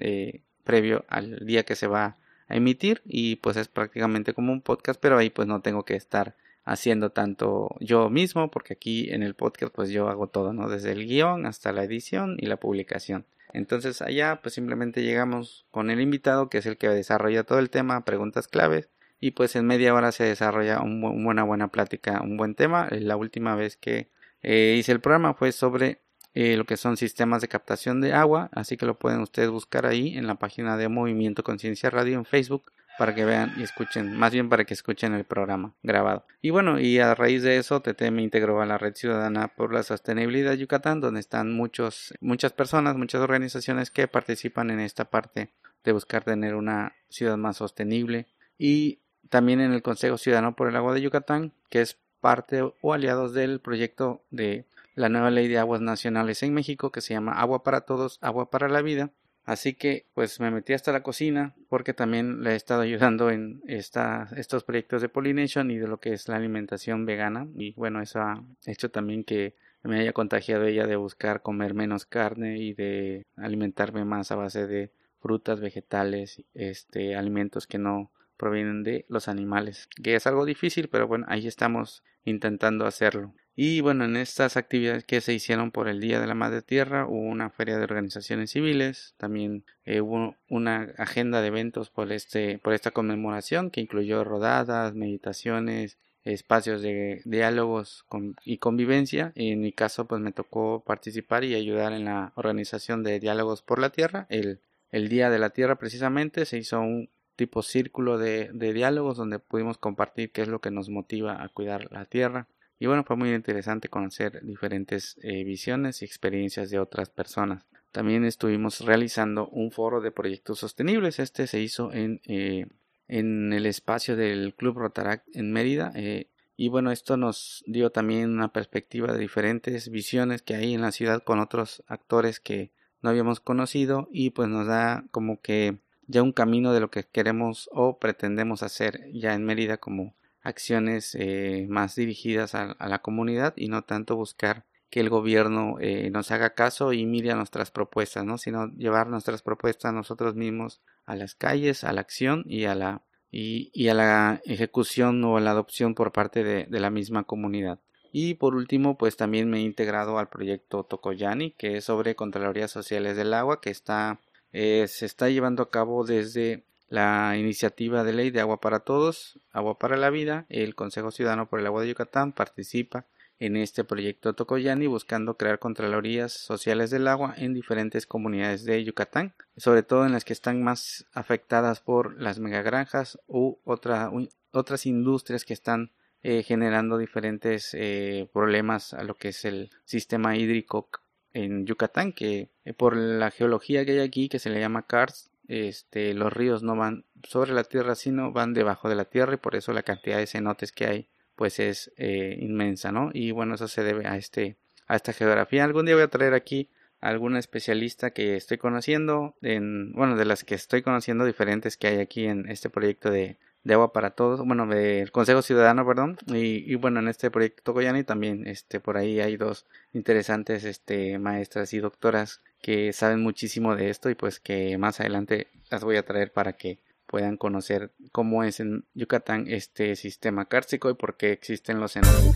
previo 0.63 1.05
al 1.07 1.45
día 1.45 1.63
que 1.63 1.75
se 1.75 1.87
va 1.87 2.17
a 2.47 2.55
emitir 2.55 3.01
y 3.05 3.37
pues 3.37 3.57
es 3.57 3.67
prácticamente 3.67 4.33
como 4.33 4.51
un 4.51 4.61
podcast, 4.61 4.99
pero 5.01 5.17
ahí 5.17 5.31
pues 5.31 5.47
no 5.47 5.61
tengo 5.61 5.85
que 5.85 5.95
estar 5.95 6.35
haciendo 6.65 7.11
tanto 7.11 7.75
yo 7.79 8.09
mismo 8.09 8.51
porque 8.51 8.73
aquí 8.73 9.11
en 9.11 9.23
el 9.23 9.35
podcast 9.35 9.73
pues 9.73 9.89
yo 9.89 10.09
hago 10.09 10.27
todo, 10.27 10.51
¿no? 10.51 10.67
Desde 10.67 10.91
el 10.91 11.05
guion 11.05 11.45
hasta 11.45 11.71
la 11.71 11.83
edición 11.83 12.35
y 12.39 12.47
la 12.47 12.57
publicación. 12.57 13.25
Entonces 13.53 14.01
allá 14.01 14.41
pues 14.41 14.55
simplemente 14.55 15.03
llegamos 15.03 15.65
con 15.71 15.89
el 15.89 16.01
invitado 16.01 16.49
que 16.49 16.57
es 16.57 16.65
el 16.65 16.77
que 16.77 16.89
desarrolla 16.89 17.43
todo 17.43 17.59
el 17.59 17.69
tema, 17.69 18.03
preguntas 18.03 18.47
claves 18.47 18.89
y 19.19 19.31
pues 19.31 19.55
en 19.55 19.65
media 19.65 19.93
hora 19.93 20.11
se 20.11 20.25
desarrolla 20.25 20.81
una 20.81 21.09
buena 21.11 21.43
buena 21.43 21.67
plática, 21.69 22.21
un 22.21 22.35
buen 22.35 22.55
tema. 22.55 22.87
La 22.91 23.15
última 23.15 23.55
vez 23.55 23.77
que 23.77 24.09
eh, 24.41 24.75
hice 24.77 24.91
el 24.91 24.99
programa 24.99 25.33
fue 25.33 25.51
sobre 25.51 26.01
eh, 26.33 26.57
lo 26.57 26.65
que 26.65 26.77
son 26.77 26.97
sistemas 26.97 27.41
de 27.41 27.47
captación 27.47 28.01
de 28.01 28.13
agua, 28.13 28.49
así 28.51 28.75
que 28.75 28.85
lo 28.85 28.99
pueden 28.99 29.21
ustedes 29.21 29.49
buscar 29.49 29.85
ahí 29.85 30.17
en 30.17 30.27
la 30.27 30.35
página 30.35 30.75
de 30.77 30.89
Movimiento 30.89 31.43
Conciencia 31.43 31.89
Radio 31.89 32.17
en 32.17 32.25
Facebook 32.25 32.71
para 32.97 33.13
que 33.13 33.25
vean 33.25 33.53
y 33.57 33.63
escuchen, 33.63 34.15
más 34.15 34.31
bien 34.31 34.49
para 34.49 34.65
que 34.65 34.73
escuchen 34.73 35.13
el 35.13 35.25
programa 35.25 35.73
grabado. 35.83 36.25
Y 36.41 36.49
bueno, 36.49 36.79
y 36.79 36.99
a 36.99 37.13
raíz 37.15 37.43
de 37.43 37.57
eso, 37.57 37.81
TT 37.81 38.11
me 38.11 38.21
integró 38.21 38.61
a 38.61 38.65
la 38.65 38.77
Red 38.77 38.95
Ciudadana 38.95 39.49
por 39.49 39.73
la 39.73 39.83
Sostenibilidad 39.83 40.53
Yucatán, 40.53 41.01
donde 41.01 41.19
están 41.19 41.51
muchos, 41.53 42.13
muchas 42.21 42.53
personas, 42.53 42.95
muchas 42.95 43.21
organizaciones 43.21 43.91
que 43.91 44.07
participan 44.07 44.69
en 44.69 44.79
esta 44.79 45.05
parte 45.05 45.49
de 45.83 45.91
buscar 45.91 46.23
tener 46.23 46.55
una 46.55 46.93
ciudad 47.09 47.37
más 47.37 47.57
sostenible. 47.57 48.27
Y 48.57 48.99
también 49.29 49.59
en 49.59 49.73
el 49.73 49.81
Consejo 49.81 50.17
Ciudadano 50.17 50.55
por 50.55 50.67
el 50.67 50.75
Agua 50.75 50.93
de 50.93 51.01
Yucatán, 51.01 51.51
que 51.69 51.81
es 51.81 51.97
parte 52.21 52.61
o 52.81 52.93
aliados 52.93 53.33
del 53.33 53.59
proyecto 53.59 54.21
de 54.31 54.65
la 54.95 55.09
nueva 55.09 55.29
ley 55.29 55.47
de 55.47 55.59
aguas 55.59 55.81
nacionales 55.81 56.41
en 56.41 56.53
México 56.53 56.91
que 56.91 57.01
se 57.01 57.13
llama 57.13 57.33
Agua 57.33 57.63
para 57.63 57.81
Todos, 57.81 58.17
Agua 58.21 58.49
para 58.49 58.69
la 58.69 58.81
Vida. 58.81 59.11
Así 59.45 59.75
que 59.75 60.05
pues 60.15 60.39
me 60.39 60.49
metí 60.49 60.73
hasta 60.73 60.91
la 60.91 61.03
cocina 61.03 61.53
porque 61.69 61.93
también 61.93 62.43
le 62.43 62.53
he 62.53 62.55
estado 62.55 62.81
ayudando 62.81 63.29
en 63.29 63.61
esta, 63.67 64.27
estos 64.35 64.63
proyectos 64.63 65.03
de 65.03 65.09
pollination 65.09 65.69
y 65.69 65.77
de 65.77 65.87
lo 65.87 65.99
que 65.99 66.13
es 66.13 66.27
la 66.27 66.37
alimentación 66.37 67.05
vegana 67.05 67.47
y 67.55 67.73
bueno 67.73 68.01
eso 68.01 68.21
ha 68.21 68.43
hecho 68.65 68.89
también 68.89 69.23
que 69.23 69.53
me 69.83 69.99
haya 69.99 70.13
contagiado 70.13 70.65
ella 70.65 70.87
de 70.87 70.95
buscar 70.95 71.43
comer 71.43 71.75
menos 71.75 72.05
carne 72.07 72.57
y 72.57 72.73
de 72.73 73.23
alimentarme 73.35 74.03
más 74.03 74.31
a 74.31 74.35
base 74.35 74.65
de 74.65 74.91
frutas, 75.19 75.59
vegetales, 75.59 76.43
este 76.55 77.15
alimentos 77.15 77.67
que 77.67 77.77
no 77.77 78.11
provienen 78.37 78.83
de 78.83 79.05
los 79.09 79.27
animales, 79.27 79.87
que 80.03 80.15
es 80.15 80.27
algo 80.27 80.45
difícil, 80.45 80.89
pero 80.89 81.07
bueno, 81.07 81.25
ahí 81.29 81.47
estamos 81.47 82.03
intentando 82.25 82.85
hacerlo. 82.85 83.33
Y 83.57 83.79
bueno, 83.79 84.03
en 84.03 84.17
estas 84.17 84.57
actividades 84.57 85.05
que 85.05 85.21
se 85.21 85.33
hicieron 85.33 85.71
por 85.71 85.87
el 85.87 86.01
Día 86.01 86.19
de 86.19 86.27
la 86.27 86.35
Madre 86.35 86.61
Tierra 86.61 87.07
hubo 87.07 87.21
una 87.21 87.49
feria 87.49 87.77
de 87.77 87.85
organizaciones 87.85 88.51
civiles, 88.51 89.13
también 89.17 89.63
eh, 89.85 90.01
hubo 90.01 90.35
una 90.49 90.93
agenda 90.97 91.41
de 91.41 91.47
eventos 91.47 91.89
por, 91.89 92.11
este, 92.11 92.59
por 92.59 92.73
esta 92.73 92.91
conmemoración 92.91 93.71
que 93.71 93.79
incluyó 93.79 94.25
rodadas, 94.25 94.93
meditaciones, 94.93 95.97
espacios 96.25 96.81
de 96.81 97.21
diálogos 97.23 98.05
y 98.43 98.57
convivencia. 98.57 99.31
En 99.35 99.61
mi 99.61 99.71
caso, 99.71 100.05
pues 100.05 100.19
me 100.19 100.33
tocó 100.33 100.83
participar 100.85 101.45
y 101.45 101.55
ayudar 101.55 101.93
en 101.93 102.05
la 102.05 102.33
organización 102.35 103.03
de 103.03 103.21
diálogos 103.21 103.61
por 103.61 103.79
la 103.79 103.91
tierra. 103.91 104.25
El, 104.29 104.59
el 104.91 105.07
Día 105.07 105.29
de 105.29 105.39
la 105.39 105.51
Tierra 105.51 105.77
precisamente 105.77 106.45
se 106.45 106.57
hizo 106.57 106.81
un 106.81 107.09
tipo 107.37 107.61
círculo 107.61 108.17
de 108.17 108.49
diálogos 108.73 109.17
donde 109.17 109.39
pudimos 109.39 109.77
compartir 109.77 110.31
qué 110.31 110.41
es 110.41 110.47
lo 110.49 110.59
que 110.59 110.71
nos 110.71 110.89
motiva 110.89 111.41
a 111.41 111.49
cuidar 111.49 111.91
la 111.91 112.05
tierra 112.05 112.47
y 112.79 112.87
bueno, 112.87 113.03
fue 113.03 113.15
muy 113.15 113.33
interesante 113.33 113.87
conocer 113.87 114.43
diferentes 114.43 115.17
eh, 115.21 115.43
visiones 115.43 116.01
y 116.01 116.05
experiencias 116.05 116.69
de 116.69 116.79
otras 116.79 117.09
personas. 117.09 117.65
También 117.91 118.25
estuvimos 118.25 118.81
realizando 118.81 119.47
un 119.47 119.71
foro 119.71 120.01
de 120.01 120.11
proyectos 120.11 120.59
sostenibles. 120.59 121.19
Este 121.19 121.47
se 121.47 121.61
hizo 121.61 121.93
en, 121.93 122.19
eh, 122.25 122.67
en 123.07 123.53
el 123.53 123.65
espacio 123.65 124.17
del 124.17 124.53
Club 124.55 124.77
Rotaract 124.77 125.33
en 125.33 125.53
Mérida. 125.53 125.93
Eh, 125.95 126.27
y 126.57 126.67
bueno, 126.67 126.91
esto 126.91 127.15
nos 127.15 127.63
dio 127.67 127.91
también 127.91 128.31
una 128.31 128.51
perspectiva 128.51 129.13
de 129.13 129.19
diferentes 129.19 129.89
visiones 129.89 130.41
que 130.41 130.55
hay 130.55 130.73
en 130.73 130.81
la 130.81 130.91
ciudad 130.91 131.23
con 131.23 131.39
otros 131.39 131.83
actores 131.87 132.41
que 132.41 132.71
no 133.01 133.09
habíamos 133.09 133.39
conocido 133.39 134.09
y 134.11 134.31
pues 134.31 134.49
nos 134.49 134.67
da 134.67 135.05
como 135.11 135.39
que 135.39 135.77
ya 136.07 136.21
un 136.21 136.33
camino 136.33 136.73
de 136.73 136.79
lo 136.79 136.91
que 136.91 137.03
queremos 137.03 137.69
o 137.71 137.97
pretendemos 137.97 138.63
hacer 138.63 139.09
ya 139.13 139.33
en 139.33 139.45
Mérida 139.45 139.77
como 139.77 140.15
acciones 140.45 141.17
eh, 141.19 141.65
más 141.67 141.95
dirigidas 141.95 142.55
a, 142.55 142.75
la 142.79 142.99
comunidad 142.99 143.53
y 143.57 143.67
no 143.67 143.81
tanto 143.81 144.15
buscar 144.15 144.63
que 144.91 144.99
el 144.99 145.09
gobierno 145.09 145.77
eh, 145.81 146.09
nos 146.11 146.29
haga 146.31 146.51
caso 146.51 146.93
y 146.93 147.05
mire 147.05 147.31
a 147.31 147.35
nuestras 147.35 147.71
propuestas, 147.71 148.23
¿no? 148.23 148.37
sino 148.37 148.67
llevar 148.77 149.07
nuestras 149.07 149.41
propuestas 149.41 149.91
nosotros 149.91 150.35
mismos 150.35 150.81
a 151.05 151.15
las 151.15 151.33
calles, 151.33 151.83
a 151.83 151.91
la 151.93 152.01
acción 152.01 152.43
y 152.45 152.65
a 152.65 152.75
la, 152.75 153.01
y, 153.31 153.87
a 153.87 153.95
la 153.95 154.41
ejecución 154.45 155.23
o 155.23 155.37
a 155.37 155.41
la 155.41 155.51
adopción 155.51 155.95
por 155.95 156.11
parte 156.11 156.43
de, 156.43 156.65
de, 156.65 156.79
la 156.79 156.91
misma 156.91 157.23
comunidad. 157.23 157.79
Y 158.11 158.35
por 158.35 158.55
último, 158.55 158.97
pues 158.97 159.17
también 159.17 159.49
me 159.49 159.57
he 159.57 159.61
integrado 159.61 160.19
al 160.19 160.29
proyecto 160.29 160.83
Tokoyani, 160.83 161.51
que 161.51 161.77
es 161.77 161.85
sobre 161.85 162.15
Contralorías 162.15 162.71
Sociales 162.71 163.17
del 163.17 163.33
Agua, 163.33 163.59
que 163.61 163.71
está, 163.71 164.21
eh, 164.53 164.85
se 164.87 165.07
está 165.07 165.27
llevando 165.29 165.63
a 165.63 165.71
cabo 165.71 166.05
desde 166.05 166.64
la 166.87 167.35
iniciativa 167.37 168.03
de 168.03 168.13
ley 168.13 168.31
de 168.31 168.41
Agua 168.41 168.59
para 168.59 168.81
Todos, 168.81 169.39
Agua 169.51 169.77
para 169.79 169.97
la 169.97 170.09
Vida, 170.09 170.45
el 170.49 170.75
Consejo 170.75 171.11
Ciudadano 171.11 171.47
por 171.49 171.59
el 171.59 171.65
Agua 171.65 171.81
de 171.81 171.89
Yucatán 171.89 172.31
participa 172.31 173.05
en 173.39 173.57
este 173.57 173.83
proyecto 173.83 174.33
Tocoyani 174.33 174.87
buscando 174.87 175.35
crear 175.35 175.59
contralorías 175.59 176.31
sociales 176.31 176.89
del 176.89 177.07
agua 177.07 177.33
en 177.37 177.53
diferentes 177.53 178.05
comunidades 178.05 178.63
de 178.63 178.83
Yucatán, 178.83 179.33
sobre 179.57 179.83
todo 179.83 180.05
en 180.05 180.13
las 180.13 180.23
que 180.23 180.33
están 180.33 180.63
más 180.63 181.05
afectadas 181.13 181.81
por 181.81 182.19
las 182.21 182.39
megagranjas 182.39 183.19
u 183.27 183.57
otras 183.65 184.85
industrias 184.85 185.43
que 185.43 185.53
están 185.53 185.91
eh, 186.23 186.43
generando 186.43 186.97
diferentes 186.97 187.69
eh, 187.73 188.29
problemas 188.33 188.93
a 188.93 189.03
lo 189.03 189.15
que 189.15 189.29
es 189.29 189.45
el 189.45 189.69
sistema 189.83 190.37
hídrico 190.37 190.89
en 191.33 191.65
Yucatán, 191.65 192.13
que 192.13 192.49
eh, 192.63 192.73
por 192.73 192.95
la 192.95 193.29
geología 193.29 193.85
que 193.85 193.91
hay 193.91 193.99
aquí, 193.99 194.29
que 194.29 194.39
se 194.39 194.49
le 194.49 194.59
llama 194.59 194.87
CARS, 194.87 195.29
este, 195.47 196.13
los 196.13 196.33
ríos 196.33 196.63
no 196.63 196.75
van 196.75 197.05
sobre 197.23 197.53
la 197.53 197.63
tierra, 197.63 197.95
sino 197.95 198.31
van 198.31 198.53
debajo 198.53 198.89
de 198.89 198.95
la 198.95 199.05
tierra 199.05 199.35
y 199.35 199.37
por 199.37 199.55
eso 199.55 199.73
la 199.73 199.83
cantidad 199.83 200.17
de 200.17 200.27
cenotes 200.27 200.71
que 200.71 200.85
hay 200.85 201.09
pues 201.35 201.59
es 201.59 201.91
eh, 201.97 202.37
inmensa, 202.39 202.91
¿no? 202.91 203.09
Y 203.13 203.31
bueno, 203.31 203.55
eso 203.55 203.67
se 203.67 203.83
debe 203.83 204.07
a 204.07 204.17
este 204.17 204.57
a 204.87 204.95
esta 204.95 205.13
geografía. 205.13 205.63
Algún 205.63 205.85
día 205.85 205.95
voy 205.95 206.03
a 206.03 206.09
traer 206.09 206.33
aquí 206.33 206.69
a 207.01 207.09
alguna 207.09 207.39
especialista 207.39 208.11
que 208.11 208.35
estoy 208.35 208.57
conociendo, 208.57 209.35
en, 209.41 209.91
bueno, 209.93 210.15
de 210.15 210.25
las 210.25 210.43
que 210.43 210.55
estoy 210.55 210.81
conociendo 210.81 211.25
diferentes 211.25 211.77
que 211.77 211.87
hay 211.87 211.99
aquí 211.99 212.25
en 212.25 212.49
este 212.49 212.69
proyecto 212.69 213.09
de 213.11 213.37
de 213.65 213.73
agua 213.73 213.91
para 213.91 214.11
todos, 214.11 214.45
bueno, 214.45 214.67
del 214.67 215.11
Consejo 215.11 215.41
Ciudadano, 215.41 215.85
perdón, 215.85 216.17
y, 216.27 216.75
bueno, 216.75 216.99
en 216.99 217.07
este 217.07 217.31
proyecto 217.31 217.73
Goyani 217.73 218.03
también, 218.03 218.47
este, 218.47 218.79
por 218.79 218.95
ahí 218.95 219.19
hay 219.19 219.37
dos 219.37 219.65
interesantes, 219.91 220.63
este, 220.63 221.17
maestras 221.17 221.73
y 221.73 221.79
doctoras 221.79 222.41
que 222.61 222.93
saben 222.93 223.21
muchísimo 223.21 223.75
de 223.75 223.89
esto 223.89 224.09
y 224.09 224.15
pues 224.15 224.39
que 224.39 224.77
más 224.77 224.99
adelante 224.99 225.47
las 225.71 225.83
voy 225.83 225.97
a 225.97 226.05
traer 226.05 226.31
para 226.31 226.53
que 226.53 226.79
puedan 227.07 227.37
conocer 227.37 227.91
cómo 228.11 228.43
es 228.43 228.59
en 228.59 228.85
Yucatán 228.93 229.45
este 229.47 229.95
sistema 229.95 230.45
cárcico 230.45 230.89
y 230.91 230.93
por 230.93 231.17
qué 231.17 231.31
existen 231.31 231.79
los 231.79 231.93
cenotes. 231.93 232.35